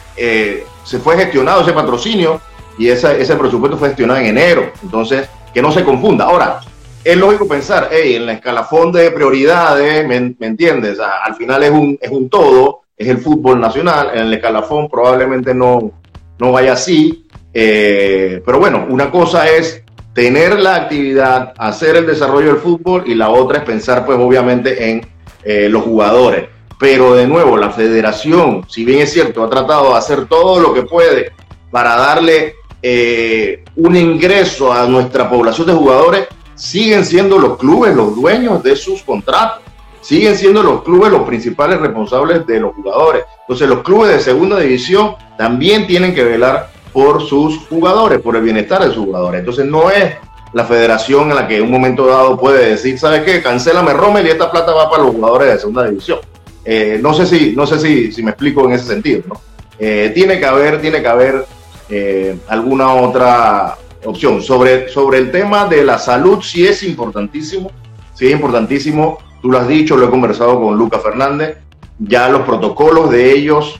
[0.83, 2.39] se fue gestionado, ese patrocinio,
[2.77, 4.71] y ese presupuesto fue gestionado en enero.
[4.81, 6.25] Entonces, que no se confunda.
[6.25, 6.59] Ahora,
[7.03, 10.99] es lógico pensar, hey, en la escalafón de prioridades, ¿me, entiendes?
[10.99, 15.53] al final es un, es un todo, es el fútbol nacional, en el escalafón probablemente
[15.53, 15.91] no,
[16.39, 22.57] no vaya así, pero bueno, una cosa es tener la actividad, hacer el desarrollo del
[22.57, 25.07] fútbol y la otra es pensar pues obviamente en
[25.43, 26.49] eh, los jugadores.
[26.79, 30.73] Pero de nuevo, la federación, si bien es cierto, ha tratado de hacer todo lo
[30.73, 31.31] que puede
[31.69, 38.15] para darle eh, un ingreso a nuestra población de jugadores, siguen siendo los clubes los
[38.15, 39.61] dueños de sus contratos.
[40.01, 43.23] Siguen siendo los clubes los principales responsables de los jugadores.
[43.41, 48.43] Entonces los clubes de segunda división también tienen que velar por sus jugadores, por el
[48.43, 49.39] bienestar de sus jugadores.
[49.39, 50.15] Entonces no es
[50.53, 53.41] la federación en la que en un momento dado puede decir, ¿sabes qué?
[53.41, 56.19] Cancélame Rommel y esta plata va para los jugadores de segunda división.
[56.65, 59.41] Eh, no sé si, no sé si, si, me explico en ese sentido, ¿no?
[59.79, 61.45] Eh, tiene que haber, tiene que haber
[61.89, 64.41] eh, alguna otra opción.
[64.41, 67.71] Sobre, sobre el tema de la salud, sí es importantísimo,
[68.13, 71.57] sí es importantísimo, tú lo has dicho, lo he conversado con Lucas Fernández,
[71.97, 73.79] ya los protocolos de ellos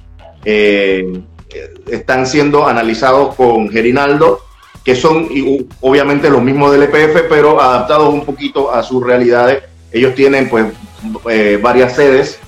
[1.90, 4.42] están siendo analizados con Gerinaldo,
[4.84, 5.28] que son
[5.82, 9.64] obviamente los mismos del EPF, pero adaptados un poquito a sus realidades.
[9.92, 10.68] Ellos tienen pues
[11.30, 12.40] eh, varias sedes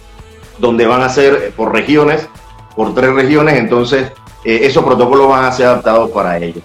[0.57, 2.27] donde van a ser eh, por regiones,
[2.75, 4.11] por tres regiones, entonces
[4.45, 6.63] eh, esos protocolos van a ser adaptados para ellos.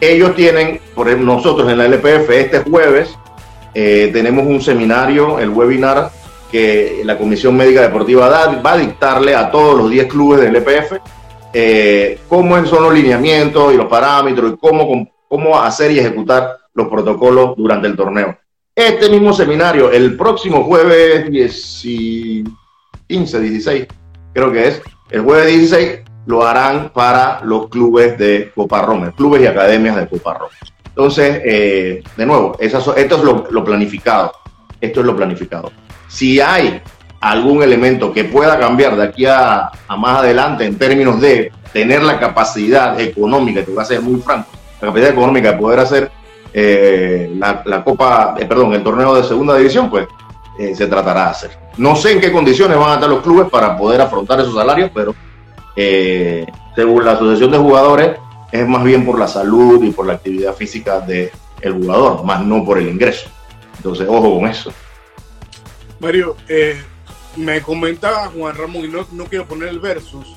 [0.00, 3.10] Ellos tienen, por nosotros en la LPF este jueves
[3.72, 6.10] tenemos un seminario, el webinar
[6.50, 10.94] que la Comisión Médica Deportiva va a dictarle a todos los 10 clubes del EPF
[11.52, 16.88] eh, cómo son los lineamientos y los parámetros y cómo, cómo hacer y ejecutar los
[16.88, 18.36] protocolos durante el torneo.
[18.74, 21.82] Este mismo seminario, el próximo jueves 10
[23.08, 23.86] 15, 16,
[24.32, 29.42] creo que es, el jueves 16 lo harán para los clubes de Copa Roma, clubes
[29.42, 30.52] y academias de Copa Roma.
[31.00, 34.32] Entonces, eh, de nuevo, esto es lo, planificado.
[34.80, 35.72] Esto es lo planificado.
[36.08, 36.80] Si hay
[37.20, 42.18] algún elemento que pueda cambiar de aquí a, más adelante en términos de tener la
[42.18, 44.48] capacidad económica, te voy a ser muy franco,
[44.80, 46.10] la capacidad económica de poder hacer
[46.52, 50.06] eh, la, Copa, eh, perdón, el torneo de segunda división, pues
[50.74, 51.50] se tratará de hacer.
[51.78, 54.90] No sé en qué condiciones van a estar los clubes para poder afrontar esos salarios,
[54.92, 55.14] pero
[56.76, 58.16] según la Asociación de Jugadores,
[58.52, 61.30] es más bien por la salud y por la actividad física del
[61.60, 63.28] el jugador, más no por el ingreso.
[63.76, 64.72] Entonces, ojo con eso.
[66.00, 66.82] Mario, eh,
[67.36, 70.36] me comentaba Juan Ramón, y no, no quiero poner el versus,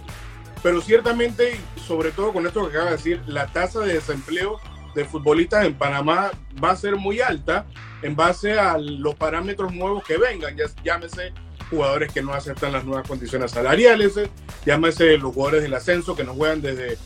[0.61, 4.59] pero ciertamente, sobre todo con esto que acaba de decir, la tasa de desempleo
[4.95, 6.31] de futbolistas en Panamá
[6.63, 7.65] va a ser muy alta
[8.01, 11.33] en base a los parámetros nuevos que vengan, ya, llámese
[11.69, 14.13] jugadores que no aceptan las nuevas condiciones salariales,
[14.65, 16.97] llámese los jugadores del ascenso que no juegan desde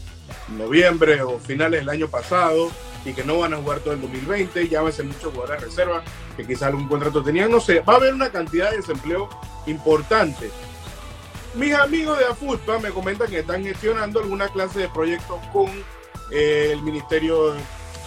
[0.50, 2.71] noviembre o finales del año pasado
[3.08, 6.04] y que no van a jugar todo el 2020, llámese muchos jugadores de reserva
[6.36, 9.30] que quizás algún contrato tenían, no sé, va a haber una cantidad de desempleo
[9.65, 10.52] importante.
[11.56, 15.67] Mis amigos de AFUTPA me comentan que están gestionando alguna clase de proyectos con
[16.32, 17.54] eh, el Ministerio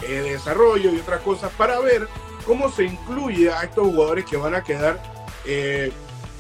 [0.03, 2.07] de Desarrollo y otras cosas para ver
[2.45, 5.03] cómo se incluye a estos jugadores que van a quedar
[5.47, 5.91] eh,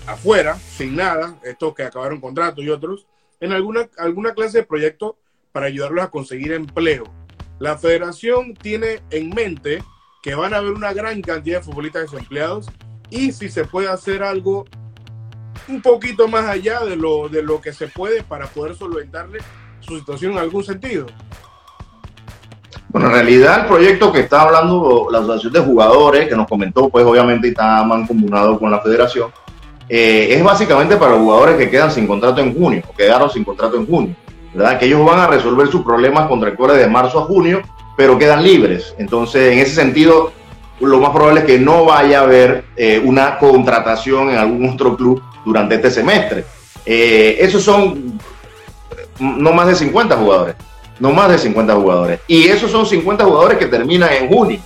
[0.06, 3.06] afuera, sin nada, estos que acabaron contrato y otros,
[3.40, 5.16] en alguna, alguna clase de proyecto
[5.50, 7.04] para ayudarlos a conseguir empleo.
[7.60, 9.84] La federación tiene en mente
[10.22, 12.66] que van a haber una gran cantidad de futbolistas desempleados
[13.10, 14.64] y si se puede hacer algo
[15.68, 19.40] un poquito más allá de lo, de lo que se puede para poder solventarle
[19.80, 21.04] su situación en algún sentido.
[22.88, 26.88] Bueno, en realidad el proyecto que está hablando la Asociación de Jugadores, que nos comentó,
[26.88, 29.30] pues obviamente está mancomunado con la federación,
[29.86, 33.44] eh, es básicamente para los jugadores que quedan sin contrato en junio, o quedaron sin
[33.44, 34.16] contrato en junio.
[34.54, 34.78] ¿Verdad?
[34.78, 37.62] Que ellos van a resolver sus problemas contractuales de marzo a junio,
[37.96, 38.94] pero quedan libres.
[38.98, 40.32] Entonces, en ese sentido,
[40.80, 44.96] lo más probable es que no vaya a haber eh, una contratación en algún otro
[44.96, 46.44] club durante este semestre.
[46.86, 48.18] Eh, esos son
[49.18, 50.56] no más de 50 jugadores,
[50.98, 52.20] no más de 50 jugadores.
[52.26, 54.60] Y esos son 50 jugadores que terminan en junio.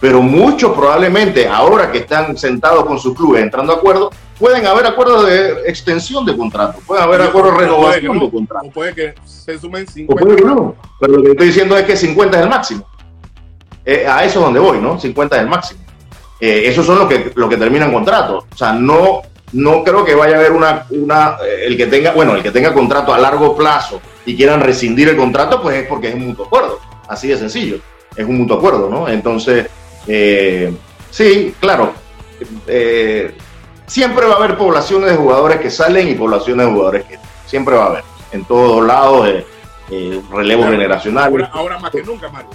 [0.00, 4.86] Pero muchos probablemente, ahora que están sentados con sus clubes entrando a acuerdo, pueden haber
[4.86, 8.66] acuerdos de extensión de contrato, pueden haber acuerdos de renovación de contrato.
[8.66, 10.24] O puede que se sumen 50.
[11.00, 12.86] pero lo que estoy diciendo es que 50 es el máximo.
[13.84, 14.98] Eh, a eso es donde voy, ¿no?
[14.98, 15.80] 50 es el máximo.
[16.40, 18.46] Eh, esos son los que, los que terminan contrato.
[18.52, 19.22] O sea, no,
[19.52, 22.50] no creo que vaya a haber una, una, eh, el que tenga, bueno, el que
[22.50, 26.26] tenga contrato a largo plazo y quieran rescindir el contrato, pues es porque es un
[26.26, 26.78] mutuo acuerdo.
[27.08, 27.78] Así de sencillo.
[28.14, 29.08] Es un mutuo acuerdo, ¿no?
[29.08, 29.66] Entonces,
[31.10, 31.92] sí, claro.
[32.66, 33.34] Eh,
[33.88, 37.74] siempre va a haber poblaciones de jugadores que salen y poblaciones de jugadores que siempre
[37.74, 39.46] va a haber en todos lados eh,
[39.90, 41.50] eh relevo generacional.
[41.52, 42.50] Ahora, más que nunca, Mario.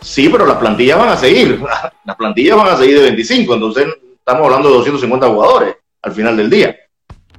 [0.00, 1.62] Sí, pero las plantillas van a seguir.
[2.04, 3.86] Las plantillas van a seguir de 25, entonces
[4.18, 6.76] estamos hablando de 250 jugadores al final del día.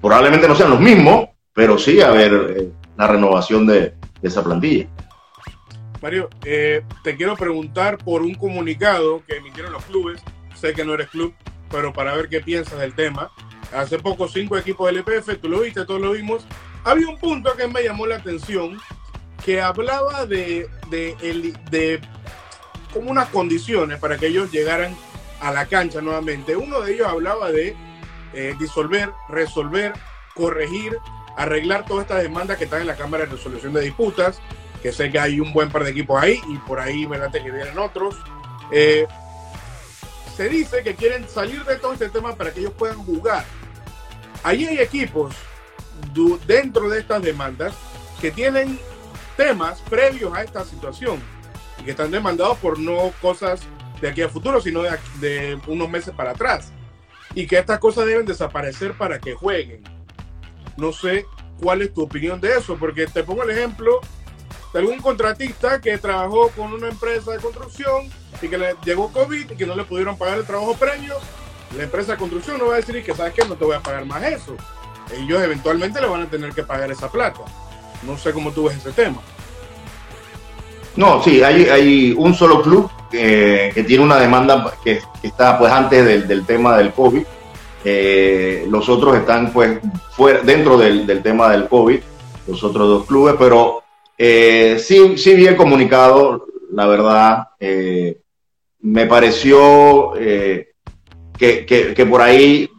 [0.02, 4.88] Probablemente no sean los mismos, pero sí a ver eh, la renovación de, esa plantilla.
[6.02, 10.22] Mario, eh, te quiero preguntar por un comunicado que emitieron los clubes.
[10.56, 11.34] Sé que no eres club,
[11.74, 13.32] pero para ver qué piensas del tema.
[13.76, 16.46] Hace poco cinco equipos del EPF, tú lo viste, todos lo vimos.
[16.84, 18.80] Había un punto que me llamó la atención
[19.44, 22.00] que hablaba de, de, de
[22.94, 24.96] como unas condiciones para que ellos llegaran
[25.42, 26.56] a la cancha nuevamente.
[26.56, 27.76] Uno de ellos hablaba de
[28.36, 29.94] eh, disolver, resolver,
[30.36, 30.96] corregir,
[31.38, 34.40] arreglar todas estas demandas que están en la Cámara de Resolución de Disputas,
[34.84, 37.42] que sé que hay un buen par de equipos ahí y por ahí me late
[37.42, 38.16] que vienen otros.
[38.72, 39.08] Eh,
[40.36, 43.46] se dice que quieren salir de todo este tema para que ellos puedan jugar.
[44.44, 45.36] Ahí hay equipos
[46.48, 47.74] dentro de estas demandas
[48.20, 48.80] que tienen
[49.38, 51.20] temas previos a esta situación
[51.80, 53.62] y que están demandados por no cosas
[54.02, 56.72] de aquí a futuro, sino de, de unos meses para atrás.
[57.36, 59.84] Y que estas cosas deben desaparecer para que jueguen.
[60.78, 61.26] No sé
[61.60, 64.02] cuál es tu opinión de eso, porque te pongo el ejemplo
[64.74, 68.10] de algún contratista que trabajó con una empresa de construcción
[68.42, 71.16] y que le llegó COVID y que no le pudieron pagar el trabajo premio,
[71.78, 73.80] la empresa de construcción no va a decir que sabes que no te voy a
[73.80, 74.56] pagar más eso.
[75.12, 77.42] Ellos eventualmente le van a tener que pagar esa plata.
[78.04, 79.22] No sé cómo tú ves ese tema.
[80.96, 86.28] No, sí, hay, hay un solo club que, tiene una demanda que, está pues antes
[86.28, 87.24] del, tema del COVID.
[87.86, 89.80] Eh, los otros están pues
[90.12, 92.00] fuera, dentro del, tema del COVID,
[92.48, 93.84] los otros dos clubes, pero
[94.18, 97.48] eh, sí, sí bien comunicado, la verdad.
[97.60, 98.20] Eh,
[98.84, 100.74] me pareció eh,
[101.38, 102.70] que, que, por ahí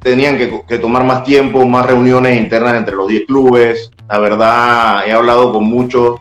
[0.00, 3.90] tenían que, tomar más tiempo, más reuniones internas entre los 10 clubes.
[4.08, 6.20] La verdad, he hablado con muchos,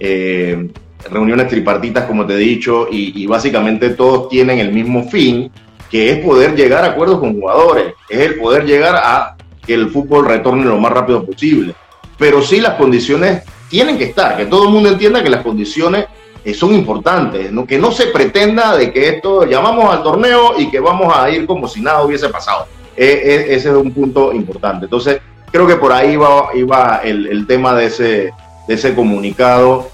[0.00, 0.70] eh,
[1.10, 5.50] reuniones tripartitas, como te he dicho, y, y, básicamente todos tienen el mismo fin,
[5.90, 9.90] que es poder llegar a acuerdos con jugadores, es el poder llegar a que el
[9.90, 11.74] fútbol retorne lo más rápido posible.
[12.18, 16.06] Pero sí las condiciones tienen que estar, que todo el mundo entienda que las condiciones
[16.54, 17.66] son importantes, ¿no?
[17.66, 21.46] que no se pretenda de que esto llamamos al torneo y que vamos a ir
[21.46, 22.66] como si nada hubiese pasado.
[22.96, 24.86] Eh, eh, ese es un punto importante.
[24.86, 28.32] Entonces, creo que por ahí iba, iba el, tema de ese,
[28.66, 29.90] de ese comunicado.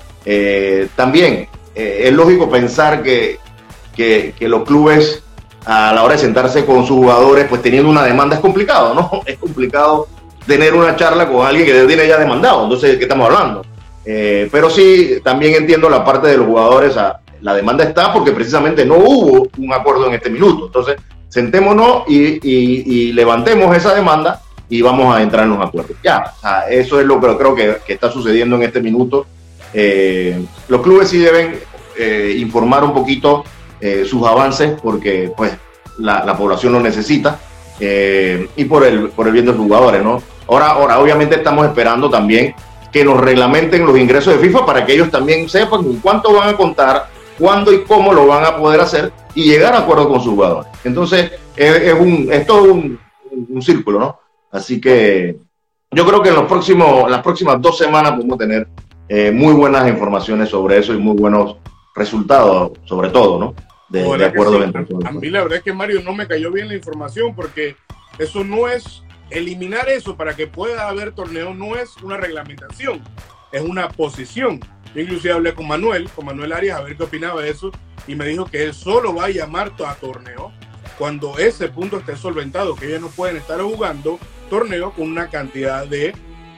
[0.97, 3.39] también es lógico pensar que,
[3.95, 5.25] que, que, los clubes
[5.67, 9.23] a la hora de sentarse con sus jugadores, pues teniendo una demanda es complicado, ¿no?
[9.27, 10.09] Es complicado
[10.47, 12.65] tener una charla con alguien que tiene ya demandado.
[12.65, 13.65] Entonces, ¿de qué estamos hablando?
[14.05, 16.95] Eh, pero sí, también entiendo la parte de los jugadores.
[17.41, 20.67] la demanda está porque precisamente no hubo un acuerdo en este minuto.
[20.67, 20.97] Entonces,
[21.29, 25.97] sentémonos y, levantemos esa demanda y vamos a entrar en los acuerdos.
[26.03, 26.35] Ya,
[26.71, 29.27] eso es lo que creo que, está sucediendo en este minuto.
[29.73, 31.59] Eh, los clubes sí deben
[31.99, 33.45] eh, informar un poquito
[34.09, 35.53] sus avances porque pues
[35.99, 37.39] la, población lo necesita
[37.79, 40.23] y por el, por el bien de los jugadores, ¿no?
[40.49, 42.55] Ahora, ahora, obviamente estamos esperando también
[42.95, 46.57] que nos reglamenten los ingresos de FIFA para que ellos también sepan cuánto van a
[46.57, 50.33] contar, cuándo y cómo lo van a poder hacer y llegar a acuerdo con sus
[50.33, 50.71] jugadores.
[50.85, 53.01] Entonces, es, un, es todo un,
[53.61, 54.21] círculo, ¿no?
[54.53, 55.37] Así que
[55.91, 58.69] yo creo que en los próximos, las próximas dos semanas podemos tener
[59.09, 61.57] eh, muy buenas informaciones sobre eso y muy buenos
[61.97, 63.55] resultados, sobre todo, ¿no?
[63.89, 64.63] De, acuerdo.
[65.05, 67.77] a mí la verdad es que Mario no me cayó bien la información porque
[68.19, 73.03] eso no es eliminar eso para que pueda haber torneo no es una reglamentación,
[73.53, 74.61] es una posición.
[74.95, 77.71] Yo inclusive hablé con Manuel, con Manuel Arias, a ver qué opinaba de eso,
[78.07, 80.53] y me dijo que él solo va a llamar a torneo
[80.99, 85.87] cuando ese punto esté solventado, que ellos no pueden estar jugando torneo con una cantidad
[85.87, 86.15] de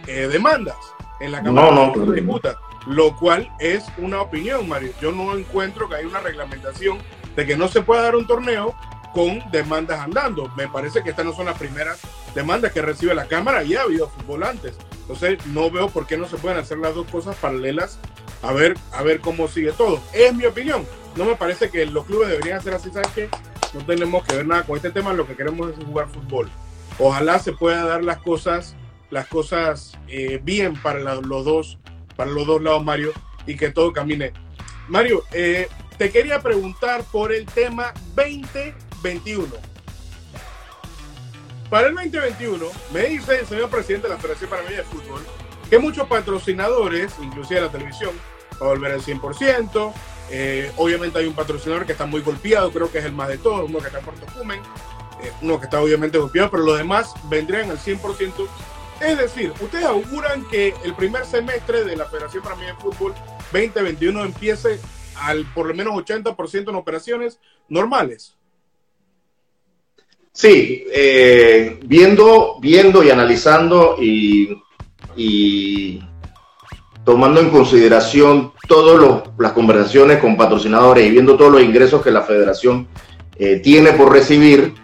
[0.06, 0.76] eh, demandas
[1.20, 4.92] en la Cámara no, no, de Disputa, lo cual es una opinión, Mario.
[5.00, 6.98] Yo no encuentro que hay una reglamentación
[7.34, 8.74] de que no se pueda dar un torneo
[9.14, 10.50] con demandas andando.
[10.56, 12.00] Me parece que estas no son las primeras
[12.36, 14.76] demandas que recibe la Cámara, y ha habido fútbol antes.
[15.00, 17.98] Entonces no veo por qué no se pueden hacer las dos cosas paralelas
[18.42, 20.00] a ver, a ver cómo sigue todo.
[20.12, 20.86] Es mi opinión.
[21.16, 23.30] No me parece que los clubes deberían hacer así, ¿sabes qué?
[23.72, 26.50] No tenemos que ver nada con este tema, lo que queremos es jugar fútbol.
[26.98, 28.76] Ojalá se pueda dar las cosas,
[29.10, 31.78] las cosas eh, bien para los dos,
[32.16, 33.12] para los dos lados, Mario,
[33.46, 34.34] y que todo camine.
[34.88, 39.46] Mario, eh, te quería preguntar por el tema 20 21.
[41.70, 45.20] Para el 2021, me dice el señor presidente de la Federación Panameña de Fútbol
[45.68, 48.12] que muchos patrocinadores, inclusive la televisión,
[48.62, 49.92] va a volver al 100%.
[50.30, 53.38] Eh, obviamente hay un patrocinador que está muy golpeado, creo que es el más de
[53.38, 54.60] todos, uno que está en Puerto Cumen,
[55.22, 58.46] eh, uno que está obviamente golpeado, pero los demás vendrían al 100%.
[59.00, 63.12] Es decir, ustedes auguran que el primer semestre de la Federación Panameña de Fútbol
[63.52, 64.78] 2021 empiece
[65.16, 68.35] al por lo menos 80% en operaciones normales.
[70.36, 74.60] Sí, eh, viendo, viendo y analizando y,
[77.06, 82.20] tomando en consideración todas las conversaciones con patrocinadores y viendo todos los ingresos que la
[82.20, 82.86] federación
[83.38, 84.74] eh, tiene por recibir,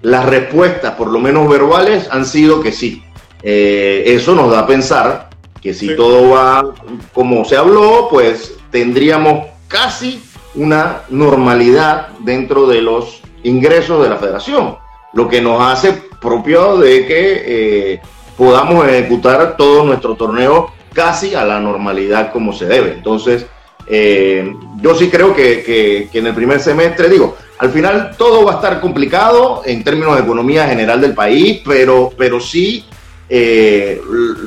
[0.00, 3.02] las respuestas, por lo menos verbales, han sido que sí.
[3.42, 5.28] Eh, eso nos da a pensar
[5.60, 6.72] que si todo va
[7.12, 10.22] como se habló, pues tendríamos casi
[10.54, 14.76] una normalidad dentro de los ingresos de la federación,
[15.12, 18.00] lo que nos hace propio de que eh,
[18.36, 22.92] podamos ejecutar todo nuestro torneo casi a la normalidad como se debe.
[22.92, 23.46] Entonces,
[23.86, 28.54] eh, yo sí creo que, en el primer semestre, digo, al final todo va a
[28.56, 32.84] estar complicado en términos de economía general del país, pero, pero sí
[33.28, 34.00] eh,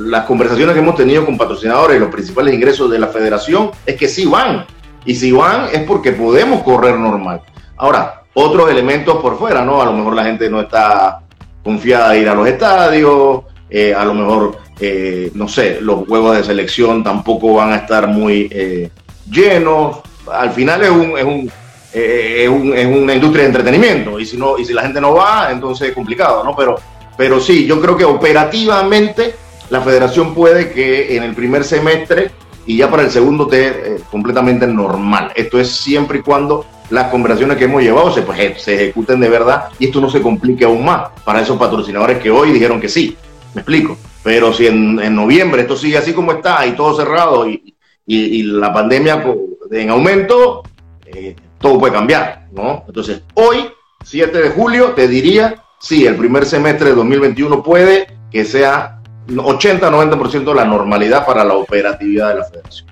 [0.06, 3.96] las conversaciones que hemos tenido con patrocinadores y los principales ingresos de la federación es
[3.96, 4.66] que sí van.
[5.06, 7.42] Y si van es porque podemos correr normal.
[7.78, 9.82] Ahora, otros elementos por fuera, ¿no?
[9.82, 11.22] A lo mejor la gente no está
[11.64, 16.38] confiada de ir a los estadios, eh, a lo mejor, eh, no sé, los juegos
[16.38, 18.90] de selección tampoco van a estar muy eh,
[19.30, 19.98] llenos.
[20.32, 21.52] Al final es un, es un,
[21.94, 25.14] es, un, es, una industria de entretenimiento y si no y si la gente no
[25.14, 26.56] va, entonces es complicado, ¿no?
[26.56, 26.76] Pero,
[27.18, 29.36] pero sí, yo creo que operativamente
[29.70, 32.32] la federación puede que en el primer semestre
[32.66, 35.32] y ya para el segundo esté completamente normal.
[35.36, 39.28] Esto es siempre y cuando las conversaciones que hemos llevado se, pues, se ejecuten de
[39.28, 42.88] verdad y esto no se complique aún más para esos patrocinadores que hoy dijeron que
[42.88, 43.18] sí.
[43.56, 43.98] Me explico.
[44.24, 47.76] Pero si en, noviembre esto sigue así como está y todo cerrado y,
[48.06, 49.24] y, la pandemia
[49.72, 50.62] en aumento,
[51.08, 52.84] eh, todo puede cambiar, ¿no?
[52.88, 53.70] Entonces, hoy
[54.04, 60.54] 7 de julio, te diría, sí, el primer semestre de 2021 puede que sea 80-90%
[60.54, 62.88] la normalidad para la operatividad de la federación.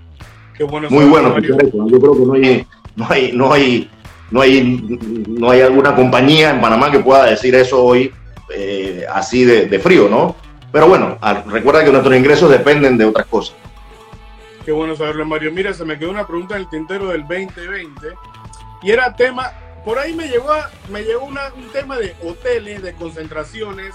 [0.90, 3.90] Muy bueno, yo creo que no hay, no hay, no hay,
[4.30, 8.14] no hay, no hay alguna compañía en Panamá que pueda decir eso hoy
[8.54, 10.36] eh, así de, frío, ¿no?
[10.72, 11.18] Pero bueno,
[11.48, 13.56] recuerda que nuestros ingresos dependen de otras cosas.
[14.66, 15.52] Qué bueno saberlo, Mario.
[15.52, 18.08] Mira, se me quedó una pregunta en el tintero del 2020
[18.84, 19.52] y era tema,
[19.84, 20.50] por ahí me llegó,
[20.90, 21.38] me llegó un
[21.74, 23.94] tema de hoteles, de concentraciones,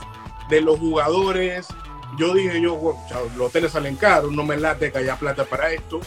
[0.48, 1.68] de los jugadores.
[2.18, 3.00] Yo dije, yo, bueno,
[3.36, 6.00] los hoteles salen caros, no me late que haya plata para esto.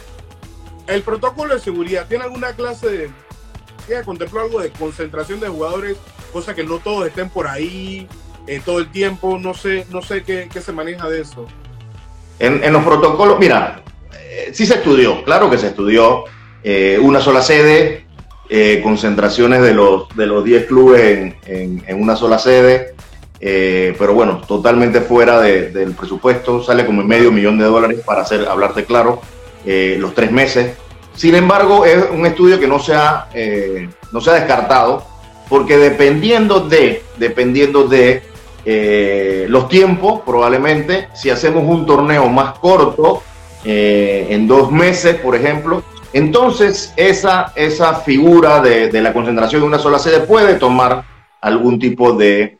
[0.89, 3.09] El protocolo de seguridad, ¿tiene alguna clase de,
[3.85, 5.97] ¿tiene contempló algo de concentración de jugadores,
[6.33, 8.07] cosa que no todos estén por ahí
[8.47, 9.37] eh, todo el tiempo?
[9.37, 11.45] No sé, no sé qué, se maneja de eso.
[12.39, 13.83] En, en los protocolos, mira,
[14.19, 16.23] eh, sí se estudió, claro que se estudió.
[16.63, 18.05] Eh, una sola sede,
[18.49, 22.95] eh, concentraciones de los, de los 10 clubes en, en, una sola sede,
[23.39, 28.85] pero bueno, totalmente fuera del presupuesto, sale como medio millón de dólares para hacer, hablarte
[28.85, 29.21] claro,
[29.65, 30.77] los tres meses.
[31.15, 33.27] Sin embargo, es un estudio que no se ha,
[34.11, 35.03] no se ha descartado,
[35.49, 38.23] porque dependiendo de, dependiendo de
[39.49, 43.21] los tiempos, probablemente, si hacemos un torneo más corto,
[43.65, 45.83] eh, en dos meses, por ejemplo,
[46.13, 51.03] entonces esa, esa figura de, la concentración de una sola sede puede tomar
[51.41, 52.59] algún tipo de,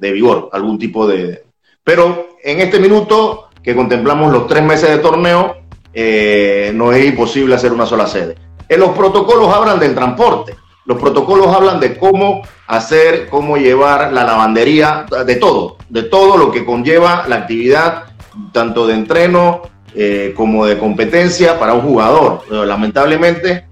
[0.00, 1.44] vigor, algún tipo de...
[1.82, 5.56] Pero en este minuto que contemplamos los tres meses de torneo,
[5.94, 8.36] eh, no es imposible hacer una sola sede.
[8.68, 10.54] En los protocolos hablan del transporte,
[10.86, 16.50] los protocolos hablan de cómo hacer, cómo llevar la lavandería, de todo, de todo lo
[16.50, 18.04] que conlleva la actividad,
[18.52, 19.62] tanto de entreno,
[19.94, 22.42] eh, como de competencia para un jugador.
[22.50, 23.66] Lamentablemente,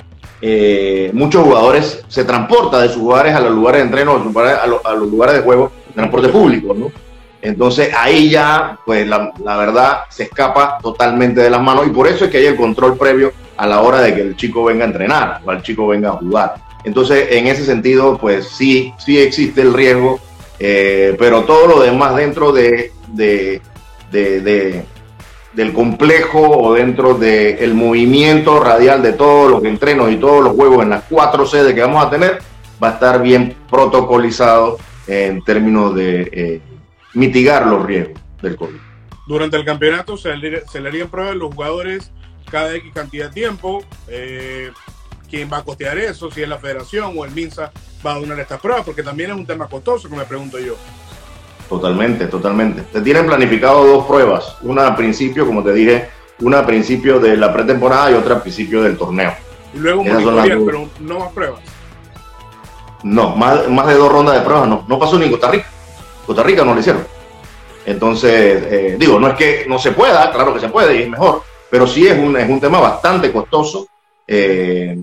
[0.44, 5.08] eh, muchos jugadores se transportan de sus lugares a los lugares de entreno, a los,
[5.08, 6.90] lugares de juego, transporte público, ¿no?
[7.42, 12.24] Entonces ahí ya, pues la, verdad se escapa totalmente de las manos y por eso
[12.24, 14.86] es que hay el control previo a la hora de que el chico venga a
[14.86, 16.54] entrenar o el chico venga a jugar.
[16.84, 20.20] Entonces, en ese sentido, pues sí, sí existe el riesgo,
[20.60, 23.60] eh, pero todo lo demás dentro de, de,
[24.12, 24.84] de,
[25.52, 30.84] del complejo o dentro del movimiento radial de todos los entrenos y todos los juegos
[30.84, 32.38] en las cuatro sedes que vamos a tener,
[32.82, 34.78] va a estar bien protocolizado
[35.08, 36.60] en términos de eh,
[37.14, 38.76] mitigar los riesgos del COVID.
[39.26, 42.10] Durante el campeonato se le, se le harían pruebas a los jugadores
[42.50, 43.82] cada X cantidad de tiempo.
[44.08, 44.70] Eh,
[45.28, 46.30] ¿Quién va a costear eso?
[46.30, 47.72] Si es la federación o el MINSA
[48.04, 50.76] va a donar estas pruebas, porque también es un tema costoso, que me pregunto yo.
[51.70, 52.82] Totalmente, totalmente.
[52.92, 56.10] Te tienen planificado dos pruebas, una a principio, como te dije,
[56.40, 59.32] una a principio de la pretemporada y otra a principio del torneo.
[59.74, 61.60] Y luego un pero no más pruebas.
[63.02, 64.84] No, más, más de dos rondas de pruebas no.
[64.86, 65.71] No pasó ni en Costa Rica.
[66.32, 67.04] Costa Rica no lo hicieron.
[67.84, 71.08] Entonces, eh, digo, no es que no se pueda, claro que se puede y es
[71.10, 73.86] mejor, pero sí es un, es un tema bastante costoso.
[74.26, 74.98] Eh,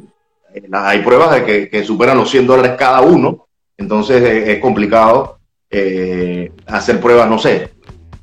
[0.71, 3.45] hay pruebas de que, que, superan los 100 dólares cada uno,
[3.77, 5.37] entonces es complicado
[5.69, 7.73] eh, hacer pruebas, no sé,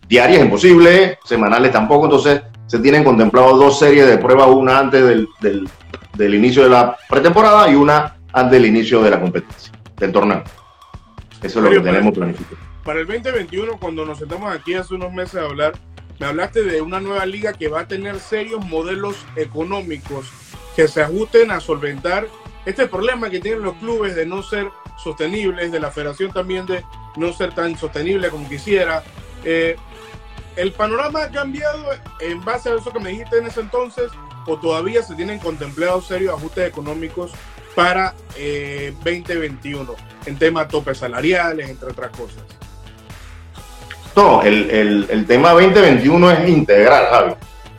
[0.09, 5.29] diarias imposible, semanales tampoco, entonces se tienen contemplado dos series de pruebas, una antes del,
[5.41, 10.43] del, inicio de la pretemporada y una antes del inicio de la competencia, del torneo.
[11.41, 12.66] Eso es lo que tenemos planificado.
[12.87, 15.73] Para el 2021, cuando nos sentamos aquí hace unos meses a hablar,
[16.21, 20.31] me hablaste de una nueva liga que va a tener serios modelos económicos
[20.77, 22.29] que se ajusten a solventar
[22.65, 24.69] este problema que tienen los clubes de no ser
[25.03, 26.85] sostenibles, de la federación también de
[27.17, 29.03] no ser tan sostenible como quisiera.
[29.43, 29.75] Eh,
[30.55, 31.87] ¿El panorama ha cambiado
[32.21, 34.13] en base a eso que me dijiste en ese entonces
[34.47, 37.33] o todavía se tienen contemplados serios ajustes económicos
[37.75, 38.15] para
[39.05, 42.45] 2021 eh, en temas topes salariales, entre otras cosas?
[44.17, 47.33] No, el, el, el tema 2021 es integral, Javi.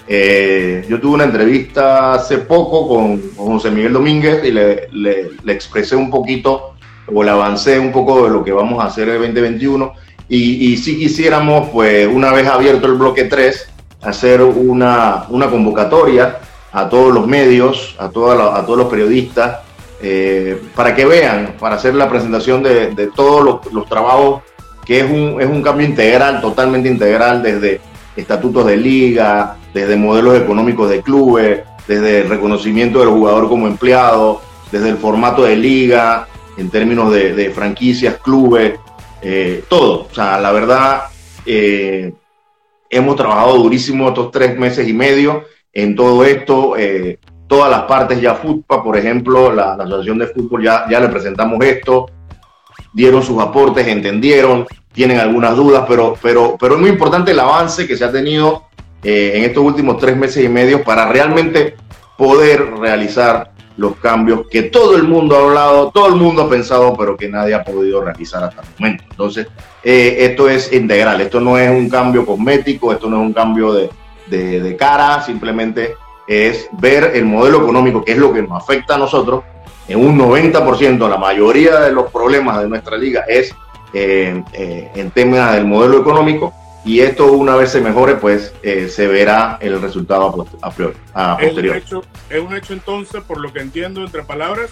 [0.08, 5.54] Eh, yo tuve una entrevista hace poco con, José Miguel Domínguez y le, le, le,
[5.54, 6.76] expresé un poquito
[7.14, 9.94] o le avancé un poco de lo que vamos a hacer el 2021
[10.30, 13.70] y, y si quisiéramos, pues una vez abierto el bloque 3,
[14.02, 16.40] hacer una, una convocatoria
[16.72, 19.60] a todos los medios, a, toda a todos los periodistas,
[20.02, 24.42] eh, para que vean, para hacer la presentación de, de todos los, trabajos,
[24.88, 27.82] que es un, es un cambio integral, totalmente integral, desde
[28.16, 34.42] estatutos de liga, desde modelos económicos de clubes, desde el reconocimiento del jugador como empleado,
[34.72, 36.28] desde el formato de liga,
[36.58, 38.80] en términos de, franquicias, clubes,
[39.22, 40.08] eh, todo.
[40.10, 41.04] O sea, la verdad,
[41.46, 42.14] eh,
[42.90, 46.76] hemos trabajado durísimo estos tres meses y medio en todo esto.
[46.78, 51.10] Eh, todas las partes ya FUTPA, por ejemplo, la, Asociación de Fútbol, ya, ya le
[51.10, 52.08] presentamos esto.
[52.98, 57.86] Dieron sus aportes, entendieron, tienen algunas dudas, pero, pero, pero es muy importante el avance
[57.86, 58.64] que se ha tenido
[59.04, 61.76] eh, en estos últimos tres meses y medio para realmente
[62.18, 66.98] poder realizar los cambios que todo el mundo ha hablado, todo el mundo ha pensado,
[66.98, 69.04] pero que nadie ha podido realizar hasta el momento.
[69.12, 69.48] Entonces,
[69.84, 73.74] eh, esto es integral, esto no es un cambio cosmético, esto no es un cambio
[73.74, 73.92] de,
[74.26, 75.94] de, de cara, simplemente
[76.28, 79.44] es ver el modelo económico, que es lo que nos afecta a nosotros,
[79.88, 83.56] en un 90%, la mayoría de los problemas de nuestra liga es
[83.94, 88.90] eh, eh, en temas del modelo económico y esto una vez se mejore, pues eh,
[88.90, 91.78] se verá el resultado a, priori, a posterior.
[91.78, 94.70] Es un, hecho, es un hecho entonces, por lo que entiendo entre palabras,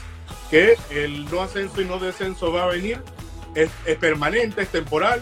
[0.49, 2.99] que el no ascenso y no descenso va a venir,
[3.53, 5.21] es, es permanente, es temporal.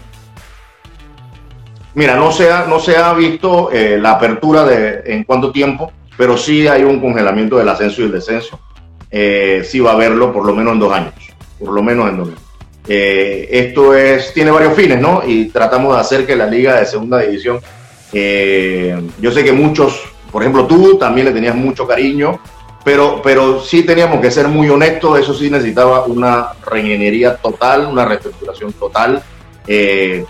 [1.95, 6.37] Mira, no se ha, no se ha visto la apertura de en cuánto tiempo, pero
[6.37, 8.59] sí hay un congelamiento del ascenso y el descenso
[9.16, 11.14] eh, sí va a haberlo por lo menos en dos años,
[11.59, 12.41] por lo menos en dos años.
[12.88, 15.22] Eh, esto es, tiene varios fines, ¿no?
[15.26, 17.59] Y tratamos de hacer que la liga de segunda división,
[18.11, 20.01] eh, yo sé que muchos,
[20.32, 22.39] por ejemplo tú también le tenías mucho cariño,
[22.84, 28.05] pero, pero sí teníamos que ser muy honestos, eso sí necesitaba una reingeniería total, una
[28.05, 29.22] reestructuración total.
[29.68, 30.26] Eh,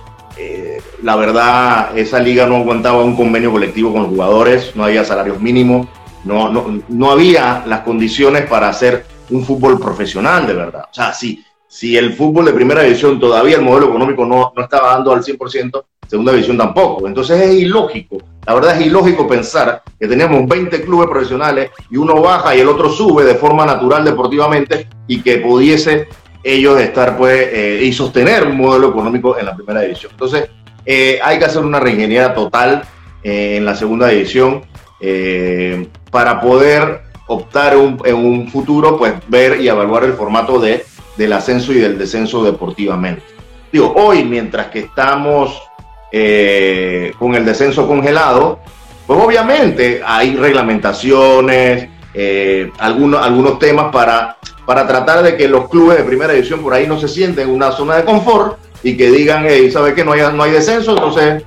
[1.02, 5.40] la verdad, esa liga no aguantaba un convenio colectivo con los jugadores, no había salarios
[5.40, 5.88] mínimos,
[6.24, 10.86] no, no, no había las condiciones para hacer un fútbol profesional de verdad.
[10.91, 14.63] O sea, si, si el fútbol de primera división todavía el modelo económico no, no
[14.63, 17.07] estaba dando al 100%, segunda división tampoco.
[17.07, 22.21] Entonces es ilógico, la verdad es ilógico pensar que teníamos 20 clubes profesionales y uno
[22.21, 26.07] baja y el otro sube de forma natural deportivamente y que pudiese
[26.43, 30.11] ellos estar pues eh, y sostener un modelo económico en la primera división.
[30.11, 30.49] Entonces
[30.86, 32.84] eh, hay que hacer una reingeniería total
[33.24, 34.63] eh, en la segunda división
[34.99, 40.86] eh, para poder optar en un futuro, pues ver y evaluar el formato de,
[41.18, 43.24] del ascenso y del descenso deportivamente.
[43.72, 45.59] Digo, hoy, mientras que estamos
[46.11, 48.59] eh, con el descenso congelado,
[49.07, 54.38] pues obviamente hay reglamentaciones, eh, algunos, algunos temas para,
[54.68, 57.55] para tratar de que los clubes de primera división por ahí no se sienten en
[57.55, 60.05] una zona de confort y que digan, hey, ¿sabe qué?
[60.05, 61.41] No hay, no hay descenso, entonces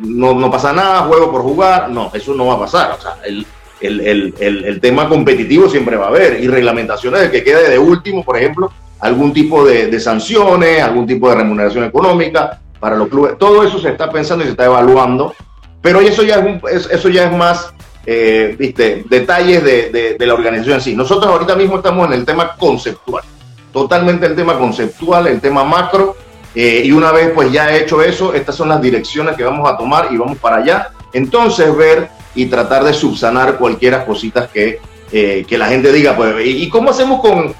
[0.00, 1.90] no, no, pasa nada, juego por jugar.
[1.90, 2.92] No, eso no va a pasar.
[2.92, 3.44] O sea, el,
[3.80, 4.00] el,
[4.38, 8.24] el, el, tema competitivo siempre va a haber y reglamentaciones de que quede de último,
[8.24, 13.36] por ejemplo, algún tipo de, de, sanciones, algún tipo de remuneración económica para los clubes.
[13.38, 15.34] Todo eso se está pensando y se está evaluando,
[15.82, 16.60] pero eso ya es, un,
[16.90, 17.72] eso ya es más,
[18.06, 20.96] eh, viste, detalles de, de, de la organización en sí.
[20.96, 23.24] Nosotros ahorita mismo estamos en el tema conceptual,
[23.72, 26.16] totalmente el tema conceptual, el tema macro
[26.56, 29.76] eh, y una vez pues ya hecho eso, estas son las direcciones que vamos a
[29.76, 30.88] tomar y vamos para allá.
[31.12, 34.78] Entonces ver y tratar de subsanar cualquiera cositas que,
[35.10, 37.54] eh, que la gente diga, pues, ¿y, cómo hacemos con,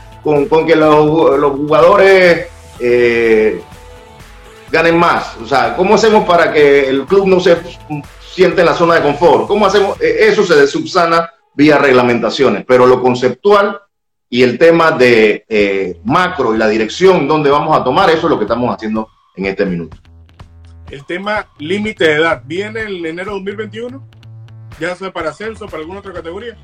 [0.46, 2.46] con, que los, los jugadores
[2.78, 3.60] eh,
[4.70, 5.36] ganen más?
[5.42, 7.56] O sea, ¿cómo hacemos para que el club no se
[8.20, 9.48] siente en la zona de confort?
[9.48, 10.00] ¿Cómo hacemos?
[10.00, 13.80] Eh, eso se subsana vía reglamentaciones, pero lo conceptual
[14.28, 18.30] y el tema de eh, macro y la dirección donde vamos a tomar, eso es
[18.30, 19.96] lo que estamos haciendo en este minuto.
[20.90, 24.15] El tema límite de edad, ¿viene el enero 2021?
[24.78, 26.56] ¿Ya sea para ascenso, para alguna otra categoría?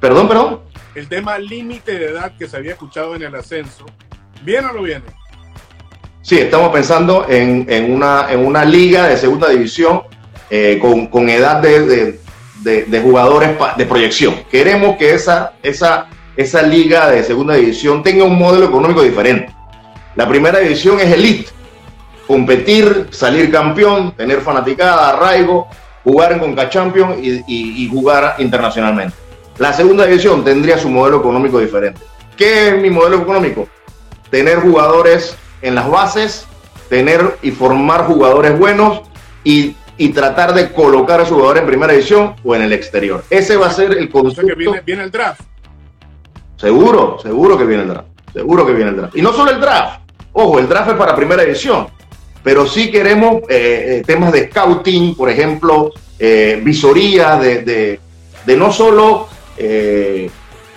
[0.00, 0.60] Perdón, perdón.
[0.94, 3.84] El tema límite de edad que se había escuchado en el ascenso,
[4.42, 5.04] ¿viene o no viene?
[6.22, 10.02] Sí, estamos pensando en, en una, en una liga de segunda división
[10.50, 12.20] eh, con, con, edad de, de,
[12.62, 14.42] de, de jugadores de proyección.
[14.50, 19.54] Queremos que esa, esa esa liga de segunda división tenga un modelo económico diferente.
[20.14, 21.50] La primera división es elite,
[22.26, 25.68] competir, salir campeón, tener fanaticada, arraigo,
[26.06, 29.16] jugar en Conca Champions y, y, y, jugar internacionalmente.
[29.58, 32.00] La segunda división tendría su modelo económico diferente.
[32.36, 33.66] ¿Qué es mi modelo económico?
[34.30, 36.46] Tener jugadores en las bases,
[36.88, 39.00] tener y formar jugadores buenos
[39.42, 43.24] y, y tratar de colocar a esos jugadores en primera división o en el exterior.
[43.28, 44.42] Ese va a ser el concepto.
[44.42, 45.40] O sea que viene, viene el draft.
[46.56, 48.08] Seguro, seguro que viene el draft.
[48.32, 49.16] Seguro que viene el draft.
[49.16, 50.02] Y no solo el draft.
[50.34, 51.88] Ojo, el draft es para primera edición.
[52.46, 57.98] Pero sí queremos eh, temas de scouting, por ejemplo, eh, visoría de,
[58.44, 59.26] de, no solo
[59.56, 60.30] eh,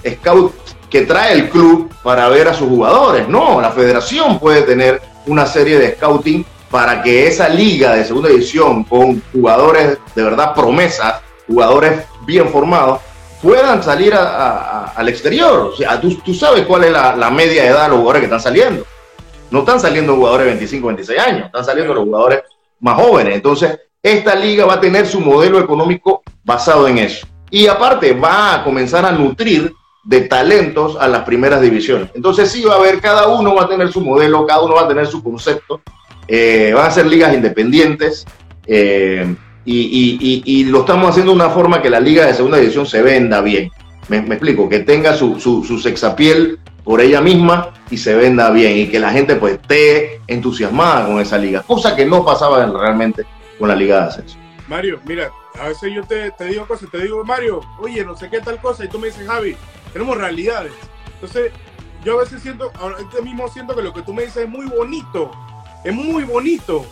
[0.03, 0.51] scout
[0.89, 3.28] que trae el club para ver a sus jugadores.
[3.28, 8.30] No, la federación puede tener una serie de scouting para que esa liga de segunda
[8.30, 12.99] división con jugadores de verdad promesas, jugadores bien formados,
[13.43, 15.70] puedan salir al exterior.
[15.72, 18.41] O sea, tú, tú sabes cuál es la, media edad de los jugadores que están
[18.41, 18.88] saliendo.
[19.51, 22.41] No están saliendo jugadores de 25, 26 años, están saliendo los jugadores
[22.79, 23.35] más jóvenes.
[23.35, 27.27] Entonces, esta liga va a tener su modelo económico basado en eso.
[27.49, 29.73] Y aparte, va a comenzar a nutrir
[30.03, 32.09] de talentos a las primeras divisiones.
[32.15, 34.81] Entonces sí va a haber, cada uno va a tener su modelo, cada uno va
[34.81, 35.81] a tener su concepto,
[36.27, 38.25] eh, van a ser ligas independientes
[38.65, 39.35] eh,
[39.65, 43.41] y, lo estamos haciendo de una forma que la liga de segunda división se venda
[43.41, 43.71] bien.
[44.07, 46.57] Me, explico, que tenga su, su, su sexapiel
[46.89, 51.19] por ella misma y se venda bien y que la gente pues esté entusiasmada con
[51.19, 53.27] esa liga, cosa que no pasaba realmente
[53.59, 54.39] con la liga de ascenso.
[54.67, 55.29] Mario, mira,
[55.61, 58.59] a veces yo te, te digo cosas, te digo, Mario, oye, no sé qué tal
[58.59, 59.55] cosa, y tú me dices, Javi,
[59.93, 60.71] tenemos realidades.
[61.13, 61.51] Entonces,
[62.03, 64.49] yo a veces siento, ahora este mismo siento que lo que tú me dices es
[64.49, 65.29] muy bonito,
[65.83, 66.87] es muy bonito,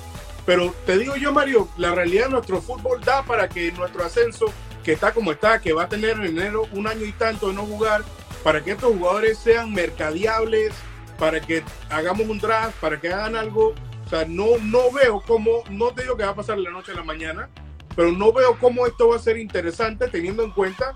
[0.46, 4.46] pero te digo yo, Mario, la realidad de nuestro fútbol da para que nuestro ascenso,
[4.84, 7.56] que está como está, que va a tener en enero un año y tanto de
[7.56, 8.04] no jugar,
[8.44, 10.74] para que estos jugadores sean mercadiables,
[11.18, 13.74] para que hagamos un draft, para que hagan algo.
[14.06, 16.94] O sea, no, no veo cómo, no te digo que va a pasar la noche
[16.94, 17.50] a la mañana,
[17.96, 20.94] pero no veo cómo esto va a ser interesante teniendo en cuenta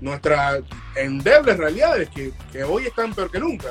[0.00, 0.62] nuestras
[0.94, 3.68] endebles realidades que, que hoy están peor que nunca.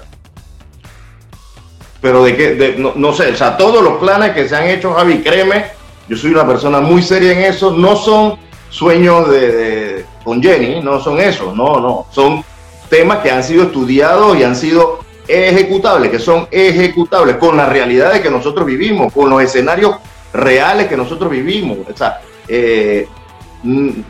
[2.02, 4.94] Pero de qué, no, no, sé, o sea, todos los planes que se han hecho,
[4.94, 5.66] Javi, créeme,
[6.08, 8.38] yo soy una persona muy seria en eso, no son
[8.70, 12.44] sueños de, de con Jenny, no son eso, no, no, son
[12.90, 18.22] temas que han sido estudiados y han sido ejecutables, que son ejecutables con las realidades
[18.22, 19.96] que nosotros vivimos, con los escenarios
[20.34, 21.80] reales que nosotros vivimos.
[21.92, 23.08] O sea, eh,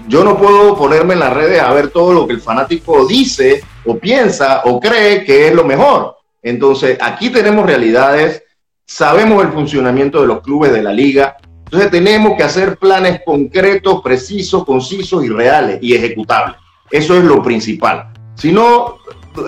[0.08, 3.64] yo no puedo ponerme en las redes a ver todo lo que el fanático dice
[3.86, 6.18] o piensa o cree que es lo mejor.
[6.42, 8.44] Entonces, aquí tenemos realidades,
[8.86, 14.02] sabemos el funcionamiento de los clubes de la liga, entonces tenemos que hacer planes concretos,
[14.02, 16.58] precisos, concisos y reales y ejecutables.
[16.92, 18.14] Eso es lo principal.
[18.36, 18.98] Si no,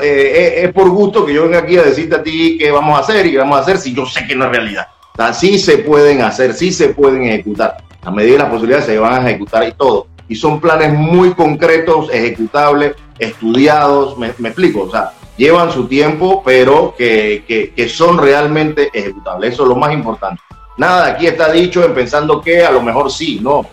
[0.01, 3.01] eh, es por gusto que yo venga aquí a decirte a ti qué vamos a
[3.01, 4.87] hacer y qué vamos a hacer si yo sé que no es realidad.
[5.17, 7.77] O sí se pueden hacer, sí se pueden ejecutar.
[8.03, 10.07] A medida de las posibilidades se van a ejecutar y todo.
[10.29, 14.83] Y son planes muy concretos, ejecutables, estudiados, me, explico.
[14.83, 19.53] O sea, llevan su tiempo, pero que, que, que, son realmente ejecutables.
[19.53, 20.41] Eso es lo más importante.
[20.77, 23.65] Nada, aquí está dicho en pensando que a lo mejor sí, no.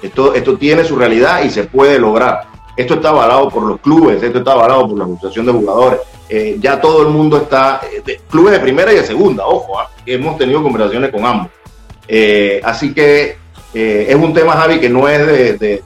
[0.00, 2.46] Esto, esto tiene su realidad y se puede lograr.
[2.76, 6.00] Esto está avalado por los clubes, esto está avalado por la Asociación de Jugadores.
[6.28, 9.90] Eh, ya todo el mundo está, eh, clubes de primera y de segunda, ojo, ¿ah?
[10.04, 11.50] hemos tenido conversaciones con ambos.
[12.08, 13.38] Eh, así que
[13.72, 15.26] es un tema, Javi, que no es
[15.58, 15.82] de,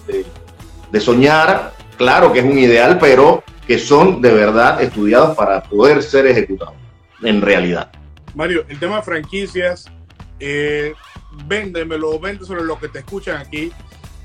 [1.00, 6.26] soñar, claro que es un ideal, pero que son de verdad estudiados para poder ser
[6.26, 6.74] ejecutados
[7.22, 7.90] en realidad.
[8.34, 9.86] Mario, el tema de franquicias,
[10.38, 10.94] eh,
[11.46, 13.72] véndemelo, sobre lo que te escuchan aquí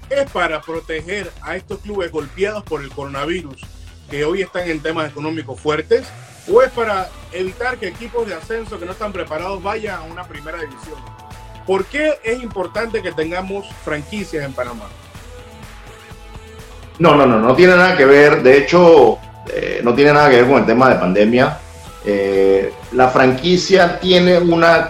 [0.10, 3.62] es para proteger a estos clubes golpeados por el coronavirus,
[4.10, 6.06] que hoy están en temas económicos fuertes,
[6.52, 10.24] o es para evitar que equipos de ascenso que no están preparados vayan a una
[10.24, 11.00] primera división.
[11.66, 14.86] ¿Por qué es importante que tengamos franquicias en Panamá?
[17.00, 19.18] No, no, no, no tiene nada que ver, de hecho,
[19.52, 21.58] eh, no tiene nada que ver con el tema de pandemia.
[22.06, 24.90] Eh, la franquicia tiene una,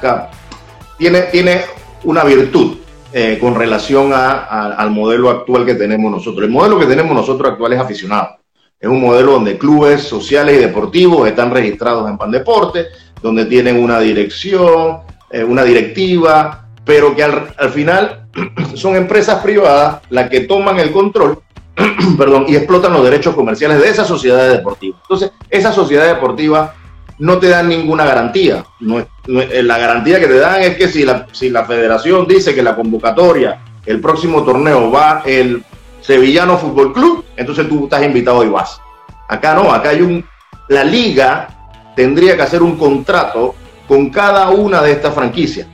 [0.97, 1.63] tiene, tiene
[2.03, 2.84] una virtud
[3.17, 6.43] eh, con relación al modelo actual que tenemos nosotros.
[6.43, 8.39] El modelo que tenemos nosotros actual es aficionado.
[8.77, 12.87] Es un modelo donde clubes sociales y deportivos están registrados en Pandeporte,
[13.21, 14.97] donde tienen una dirección,
[15.31, 18.27] eh, una directiva, pero que al, al final
[18.75, 21.41] son empresas privadas las que toman el control
[22.17, 24.99] perdón, y explotan los derechos comerciales de esas sociedades deportivas.
[25.03, 26.75] Entonces, esa sociedad deportiva
[27.19, 28.65] no te dan ninguna garantía.
[28.79, 32.75] La garantía que te dan es que si la, si la federación dice que la
[32.75, 35.63] convocatoria, el próximo torneo va el
[36.01, 38.79] Sevillano Fútbol Club, entonces tú estás invitado y vas.
[39.27, 40.25] Acá no, acá hay un...
[40.67, 41.47] La liga
[41.95, 43.55] tendría que hacer un contrato
[43.87, 45.67] con cada una de estas franquicias.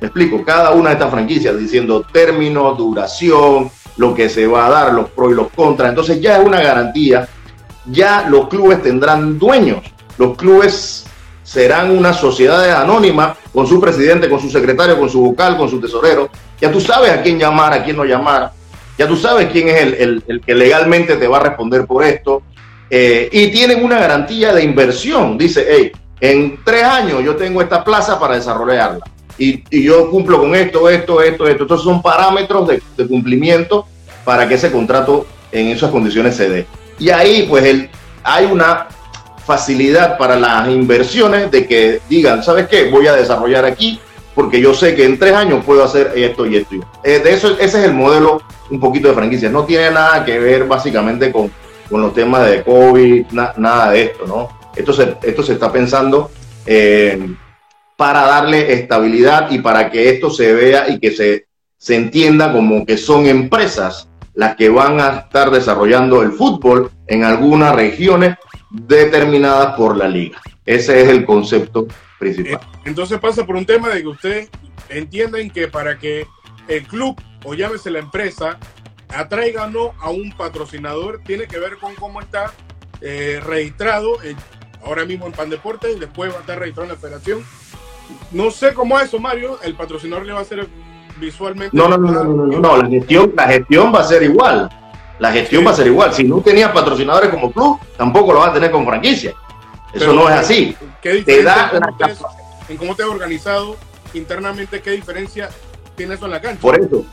[0.00, 4.70] Me explico, cada una de estas franquicias diciendo término, duración, lo que se va a
[4.70, 5.90] dar, los pros y los contras.
[5.90, 7.28] Entonces ya es una garantía.
[7.86, 9.82] Ya los clubes tendrán dueños
[10.18, 11.06] los clubes
[11.42, 15.80] serán una sociedad anónima con su presidente, con su secretario, con su vocal, con su
[15.80, 16.28] tesorero.
[16.60, 18.52] Ya tú sabes a quién llamar, a quién no llamar.
[18.98, 22.42] Ya tú sabes quién es el, que legalmente te va a responder por esto.
[22.90, 25.38] Eh, y tienen una garantía de inversión.
[25.38, 29.04] Dice, hey, en tres años yo tengo esta plaza para desarrollarla.
[29.38, 31.62] Y, yo cumplo con esto, esto, esto, esto.
[31.62, 33.86] Estos son parámetros de, de, cumplimiento
[34.24, 36.66] para que ese contrato en esas condiciones se dé.
[36.98, 37.88] Y ahí, pues, el,
[38.24, 38.88] hay una
[39.48, 42.90] facilidad para las inversiones de que digan, ¿sabes qué?
[42.90, 43.98] Voy a desarrollar aquí
[44.34, 46.76] porque yo sé que en tres años puedo hacer esto y esto.
[47.02, 49.50] Eh, de eso, ese es el modelo un poquito de franquicias.
[49.50, 51.50] No tiene nada que ver básicamente con,
[51.88, 53.24] con los temas de COVID,
[53.56, 54.48] nada de esto, ¿no?
[54.76, 56.30] Esto se, esto se está pensando
[56.66, 57.34] eh,
[57.96, 61.46] para darle estabilidad y para que esto se vea y que se,
[61.78, 67.24] se entienda como que son empresas las que van a estar desarrollando el fútbol en
[67.24, 68.36] algunas regiones
[68.70, 70.40] determinadas por la liga.
[70.64, 71.86] Ese es el concepto
[72.18, 72.60] principal.
[72.62, 74.50] Eh, entonces pasa por un tema de que ustedes
[74.88, 76.26] entienden que para que
[76.68, 78.58] el club o llámese la empresa
[79.08, 82.52] atraiga o no a un patrocinador tiene que ver con cómo está
[83.00, 84.18] eh, registrado
[84.84, 87.44] ahora mismo en Pan Deportes y después va a estar registrado en la federación.
[88.32, 89.58] No sé cómo es eso, Mario.
[89.62, 90.66] El patrocinador le va a hacer
[91.18, 91.76] visualmente.
[91.76, 94.68] No, no, no, no, no, no, la gestión, la gestión va a ser igual.
[95.18, 96.12] La gestión va a ser igual.
[96.14, 99.34] Si no tenías patrocinadores como club, tampoco lo vas a tener con franquicia.
[99.92, 100.76] Eso no es así.
[101.02, 101.72] ¿qué te da
[102.68, 103.76] en cómo te has organizado
[104.14, 105.48] internamente, ¿qué diferencia
[105.96, 106.60] tiene eso en la cancha?
[106.60, 107.04] Por eso,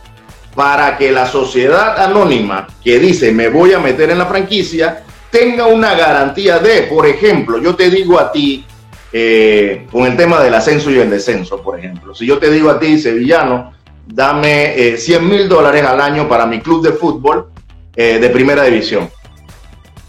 [0.53, 5.67] para que la sociedad anónima que dice me voy a meter en la franquicia tenga
[5.67, 8.65] una garantía de, por ejemplo, yo te digo a ti,
[9.11, 12.69] eh, con el tema del ascenso y el descenso, por ejemplo, si yo te digo
[12.69, 13.73] a ti, sevillano,
[14.05, 17.47] dame 100 eh, mil dólares al año para mi club de fútbol
[17.95, 19.09] eh, de primera división,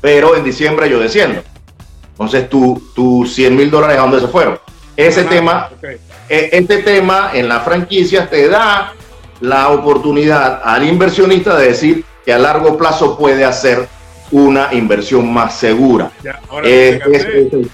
[0.01, 1.43] pero en diciembre yo desciendo.
[2.11, 4.59] Entonces, tus tu 100 mil dólares, ¿a dónde se fueron?
[4.97, 5.69] Ese tema,
[6.29, 8.95] este tema en las franquicias te da
[9.41, 13.87] la oportunidad al inversionista de decir que a largo plazo puede hacer
[14.31, 16.11] una inversión más segura.
[16.65, 17.69] ese,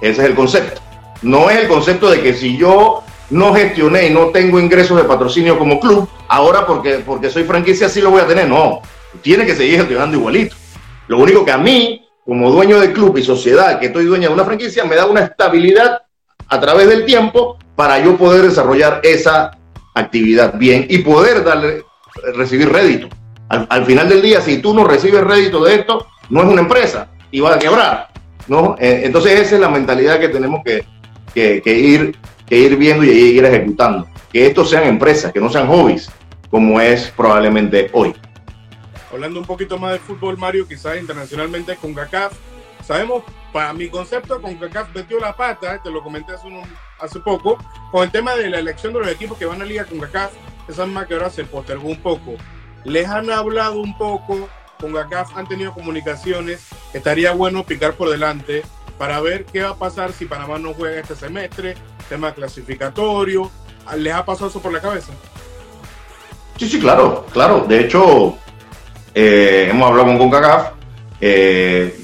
[0.00, 0.80] es el concepto.
[1.22, 5.04] No es el concepto de que si yo no gestioné y no tengo ingresos de
[5.04, 8.48] patrocinio como club, ahora porque, porque soy franquicia sí lo voy a tener.
[8.48, 8.80] No,
[9.22, 10.54] tiene que seguir gestionando igualito.
[11.08, 14.34] Lo único que a mí, como dueño de club y sociedad, que estoy dueño de
[14.34, 16.02] una franquicia, me da una estabilidad
[16.48, 19.50] a través del tiempo para yo poder desarrollar esa
[19.94, 21.84] actividad bien y poder darle,
[22.34, 23.08] recibir rédito.
[23.48, 27.08] Al, final del día, si tú no recibes rédito de esto, no es una empresa
[27.30, 28.08] y va a quebrar.
[28.48, 28.74] ¿no?
[28.78, 30.84] Eh, entonces esa es la mentalidad que tenemos que,
[31.64, 34.08] ir, que ir viendo y ir ejecutando.
[34.32, 36.10] Que estos sean empresas, que no sean hobbies,
[36.50, 38.14] como es probablemente hoy.
[39.12, 42.32] Hablando un poquito más de fútbol, Mario, quizás internacionalmente con CACAF,
[42.84, 46.32] sabemos, para mi concepto, con CACAF metió la pata, te lo comenté
[46.98, 47.58] hace, poco,
[47.92, 50.32] con el tema de la elección de los equipos que van a liga con CACAF,
[50.68, 52.34] esa más que ahora se postergó un poco.
[52.84, 54.48] Les han hablado un poco,
[54.80, 58.62] con CACAF han tenido comunicaciones, estaría bueno picar por delante
[58.98, 61.76] para ver qué va a pasar si Panamá no juega este semestre,
[62.08, 63.50] tema clasificatorio.
[63.96, 65.12] ¿Les ha pasado eso por la cabeza?
[66.56, 67.66] Sí, sí, claro, claro.
[67.68, 68.38] De hecho,
[69.16, 70.68] eh, hemos hablado con CONCACAF.
[71.22, 71.98] Eh,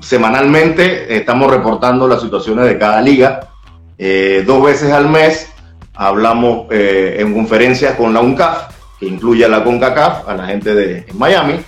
[0.00, 3.48] semanalmente estamos reportando las situaciones de cada liga.
[3.96, 5.48] Eh, dos veces al mes
[5.94, 11.06] hablamos en conferencias con la UNCAF que incluye a la CONCACAF, a la gente de
[11.14, 11.60] Miami,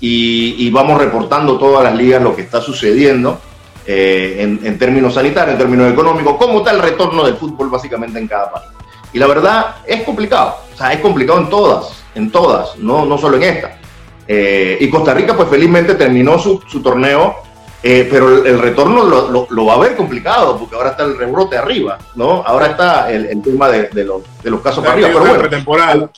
[0.00, 3.40] y, vamos reportando todas las ligas lo que está sucediendo
[3.86, 8.26] eh, en, términos sanitarios, en términos económicos, cómo está el retorno del fútbol básicamente en
[8.26, 8.68] cada país.
[9.12, 13.16] Y la verdad es complicado, o sea, es complicado en todas, en todas, no, no
[13.16, 13.78] solo en esta.
[14.26, 17.36] Eh, y Costa Rica, pues felizmente terminó su, su torneo,
[17.82, 21.56] eh, pero el, retorno lo, lo, va a ver complicado, porque ahora está el rebrote
[21.56, 22.42] arriba, ¿no?
[22.46, 25.08] Ahora está el, el tema de, de, los, de los casos para arriba.
[25.12, 26.10] Pero bueno,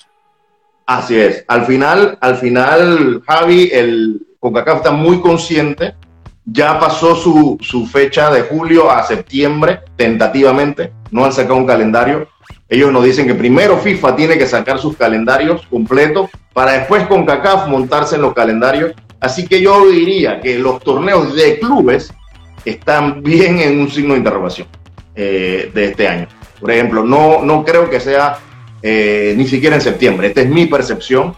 [0.86, 1.44] Así es.
[1.48, 5.94] Al final, al final, Javi, el CONCACAF está muy consciente.
[6.44, 10.92] Ya pasó su, su fecha de julio a septiembre, tentativamente.
[11.10, 12.28] No han sacado un calendario.
[12.74, 17.68] Ellos nos dicen que primero FIFA tiene que sacar sus calendarios completos para después CONCACAF
[17.68, 18.94] montarse en los calendarios.
[19.20, 22.12] Así que yo diría que los torneos de clubes
[22.64, 24.66] están bien en un signo de interrogación
[25.14, 26.26] eh, de este año.
[26.58, 28.38] Por ejemplo, no, no creo que sea
[28.82, 30.26] eh, ni siquiera en septiembre.
[30.26, 31.32] Esta es mi percepción.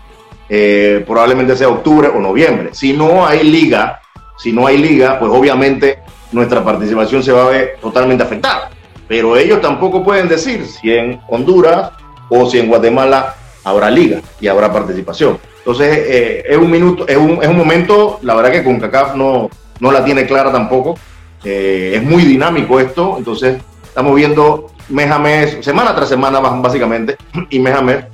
[0.48, 2.70] Eh, probablemente sea octubre o noviembre.
[2.72, 4.00] Si no hay liga,
[4.38, 5.98] si no hay liga, pues obviamente
[6.32, 8.70] nuestra participación se va a ver totalmente afectada.
[9.08, 11.92] Pero ellos tampoco pueden decir si en Honduras
[12.28, 13.34] o si en Guatemala
[13.64, 15.38] habrá liga y habrá participación.
[15.58, 19.16] Entonces eh, es un minuto, es un, es un, momento, la verdad que con CACAF
[19.16, 19.50] no,
[19.80, 20.96] no la tiene clara tampoco.
[21.42, 27.16] es muy dinámico esto, entonces estamos viendo mes a mes, semana tras semana básicamente,
[27.50, 28.04] y mes a mes,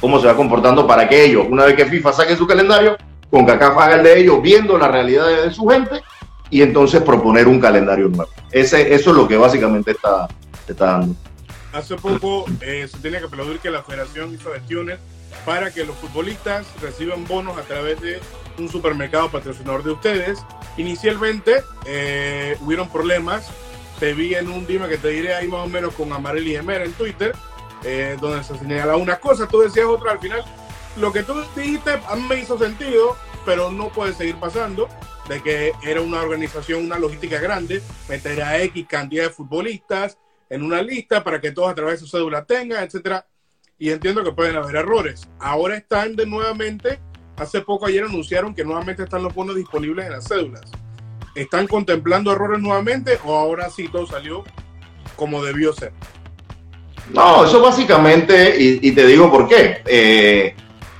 [0.00, 2.96] cómo se va comportando para que ellos, una vez que FIFA saque su calendario,
[3.30, 6.02] con CACAF haga el de ellos, viendo la realidad de su gente,
[6.50, 8.30] y entonces proponer un calendario nuevo.
[8.50, 10.28] Ese, eso es lo que básicamente está,
[10.68, 11.16] está dando.
[11.72, 14.98] Hace poco eh, se tenía que aplaudir que la federación hizo gestiones
[15.46, 18.20] para que los futbolistas reciban bonos a través de
[18.58, 20.40] un supermercado patrocinador de ustedes.
[20.76, 23.48] Inicialmente eh, hubieron problemas
[24.00, 26.80] te vi en un dime que te diré ahí más o menos con Amareli Gemer
[26.80, 27.36] en Twitter,
[27.84, 30.42] eh, donde se señalaba una cosa, tú decías otra al final.
[30.96, 34.88] Lo que tú dijiste a mí me hizo sentido, pero no puede seguir pasando,
[35.30, 40.18] de que era una organización, una logística grande, meter a X cantidad de futbolistas
[40.48, 43.24] en una lista para que todos a través de su cédula tengan, etcétera.
[43.78, 45.28] Y entiendo que pueden haber errores.
[45.38, 46.98] Ahora están de nuevamente,
[47.36, 50.62] hace poco ayer anunciaron que nuevamente están los bonos disponibles en las cédulas.
[51.36, 54.42] ¿Están contemplando errores nuevamente o ahora sí todo salió
[55.14, 55.92] como debió ser?
[57.14, 59.82] No, eso básicamente, y, te digo por qué.
[59.86, 60.56] Eh,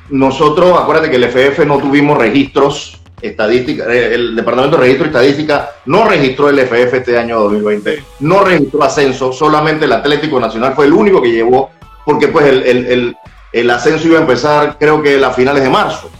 [0.09, 5.09] nosotros, acuérdate que el FF no tuvimos registros estadísticos, eh, el Departamento de Registro y
[5.09, 10.75] Estadística no registró el FF este año 2020, no registró ascenso, solamente el Atlético Nacional
[10.75, 11.71] fue el único que llevó,
[12.05, 13.17] porque pues el,
[13.53, 16.11] el ascenso iba a empezar creo que a finales de marzo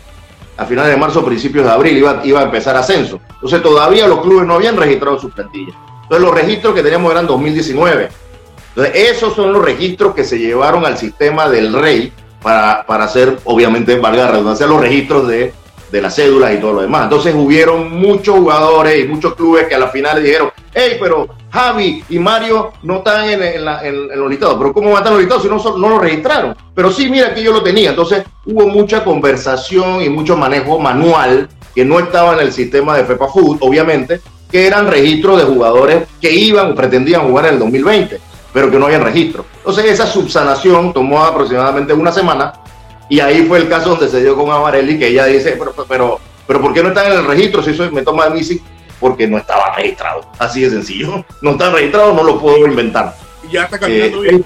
[0.61, 3.19] a finales de marzo, principios de abril, iba, iba a empezar ascenso.
[3.33, 5.75] Entonces todavía los clubes no habían registrado sus plantillas.
[6.03, 8.11] Entonces los registros que teníamos eran 2019.
[8.69, 13.39] Entonces esos son los registros que se llevaron al sistema del rey para, para hacer,
[13.45, 15.55] obviamente, valga la redundancia, los registros de
[15.91, 17.05] de las cédulas y todo lo demás.
[17.05, 22.05] Entonces hubieron muchos jugadores y muchos clubes que a la final dijeron, hey, pero Javi
[22.09, 23.65] y Mario no están en,
[24.19, 24.57] los listados.
[24.59, 26.57] Pero ¿cómo van a estar los listados si no, no lo registraron?
[26.75, 27.91] Pero sí, mira que yo lo tenía.
[27.91, 33.05] Entonces hubo mucha conversación y mucho manejo manual que no estaba en el sistema de
[33.05, 34.21] FEPA Food, obviamente,
[34.51, 38.21] que eran registros de jugadores que iban o pretendían jugar en el 2020,
[38.53, 39.45] pero que no habían registro.
[39.59, 42.53] Entonces esa subsanación tomó aproximadamente una semana
[43.11, 46.21] y ahí fue el caso donde se dio con Amarelli, que ella dice, pero, pero,
[46.47, 47.61] pero ¿por qué no está en el registro?
[47.61, 48.63] Si eso me toma a mí, sí,
[49.01, 50.23] porque no estaba registrado.
[50.39, 51.25] Así de sencillo.
[51.43, 53.17] No está registrado, no lo puedo inventar.
[53.51, 54.41] Ya está cambiando eh,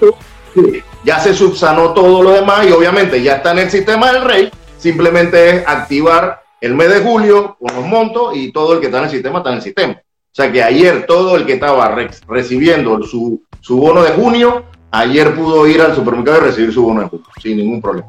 [0.55, 0.83] bien.
[1.03, 4.51] ya se subsanó todo lo demás y obviamente ya está en el sistema del rey.
[4.79, 8.97] Simplemente es activar el mes de julio con los montos y todo el que está
[8.97, 9.93] en el sistema está en el sistema.
[9.93, 11.95] O sea que ayer todo el que estaba
[12.27, 17.01] recibiendo su, su bono de junio, ayer pudo ir al supermercado y recibir su bono
[17.01, 18.07] de junio, sin ningún problema.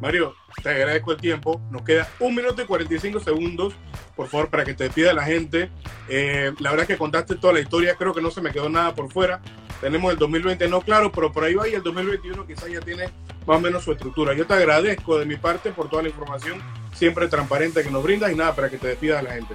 [0.00, 1.60] Mario, te agradezco el tiempo.
[1.70, 3.74] Nos queda un minuto y 45 segundos,
[4.16, 5.70] por favor, para que te despida la gente.
[6.08, 8.68] Eh, la verdad es que contaste toda la historia, creo que no se me quedó
[8.68, 9.40] nada por fuera.
[9.80, 13.04] Tenemos el 2020 no claro, pero por ahí va y el 2021 quizás ya tiene
[13.46, 14.34] más o menos su estructura.
[14.34, 16.60] Yo te agradezco de mi parte por toda la información
[16.92, 19.54] siempre transparente que nos brindas y nada, para que te despidas la gente.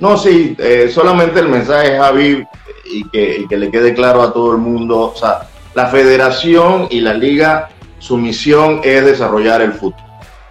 [0.00, 2.44] No, sí, eh, solamente el mensaje, Javi,
[2.84, 7.14] y que le quede claro a todo el mundo, o sea, la federación y la
[7.14, 7.68] liga
[8.04, 10.02] su misión es desarrollar el fútbol.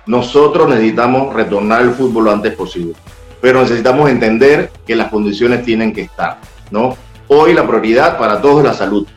[0.07, 2.95] Nosotros necesitamos retornar el fútbol lo antes posible,
[3.41, 6.39] pero necesitamos entender que las condiciones tienen que estar,
[6.71, 6.97] ¿no?
[7.27, 9.07] Hoy la prioridad para todos es la salud.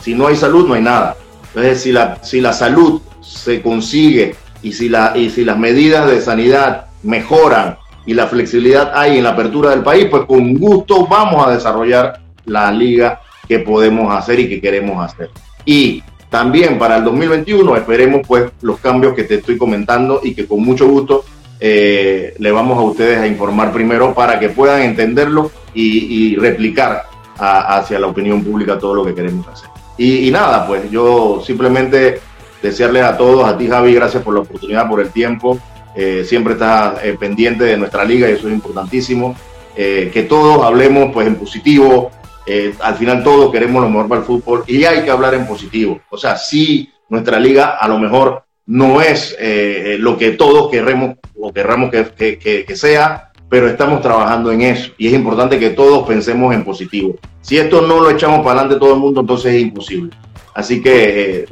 [0.00, 1.16] Si no hay salud, no hay nada.
[1.48, 6.08] Entonces, si la, si la salud se consigue y si, la, y si las medidas
[6.08, 11.08] de sanidad mejoran y la flexibilidad hay en la apertura del país, pues con gusto
[11.08, 15.30] vamos a desarrollar la liga que podemos hacer y que queremos hacer.
[15.64, 16.04] Y
[16.34, 20.64] también para el 2021 esperemos pues los cambios que te estoy comentando y que con
[20.64, 21.24] mucho gusto
[21.60, 27.04] eh, le vamos a ustedes a informar primero para que puedan entenderlo y, replicar
[27.38, 29.70] hacia la opinión pública todo lo que queremos hacer.
[29.96, 32.18] Y, nada, pues yo simplemente
[32.60, 35.60] desearles a todos, a ti Javi, gracias por la oportunidad, por el tiempo.
[35.94, 39.36] Eh, siempre estás eh, pendiente de nuestra liga y eso es importantísimo.
[39.76, 42.10] que todos hablemos pues en positivo,
[42.46, 45.46] eh, al final todos queremos lo mejor para el fútbol y hay que hablar en
[45.46, 46.00] positivo.
[46.10, 51.16] O sea, sí, nuestra liga a lo mejor no es eh, lo que todos queremos
[51.38, 56.06] o querramos que, que, sea, pero estamos trabajando en eso y es importante que todos
[56.06, 57.16] pensemos en positivo.
[57.40, 60.10] Si esto no lo echamos para adelante todo el mundo, entonces es imposible.
[60.54, 61.46] Así que, eh,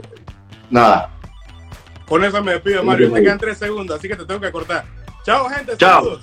[0.70, 1.11] nada.
[2.07, 3.11] Con eso me despido, Mario.
[3.11, 4.84] Me quedan tres segundos, así que te tengo que cortar.
[5.24, 5.76] Chao, gente.
[5.76, 6.18] Chao.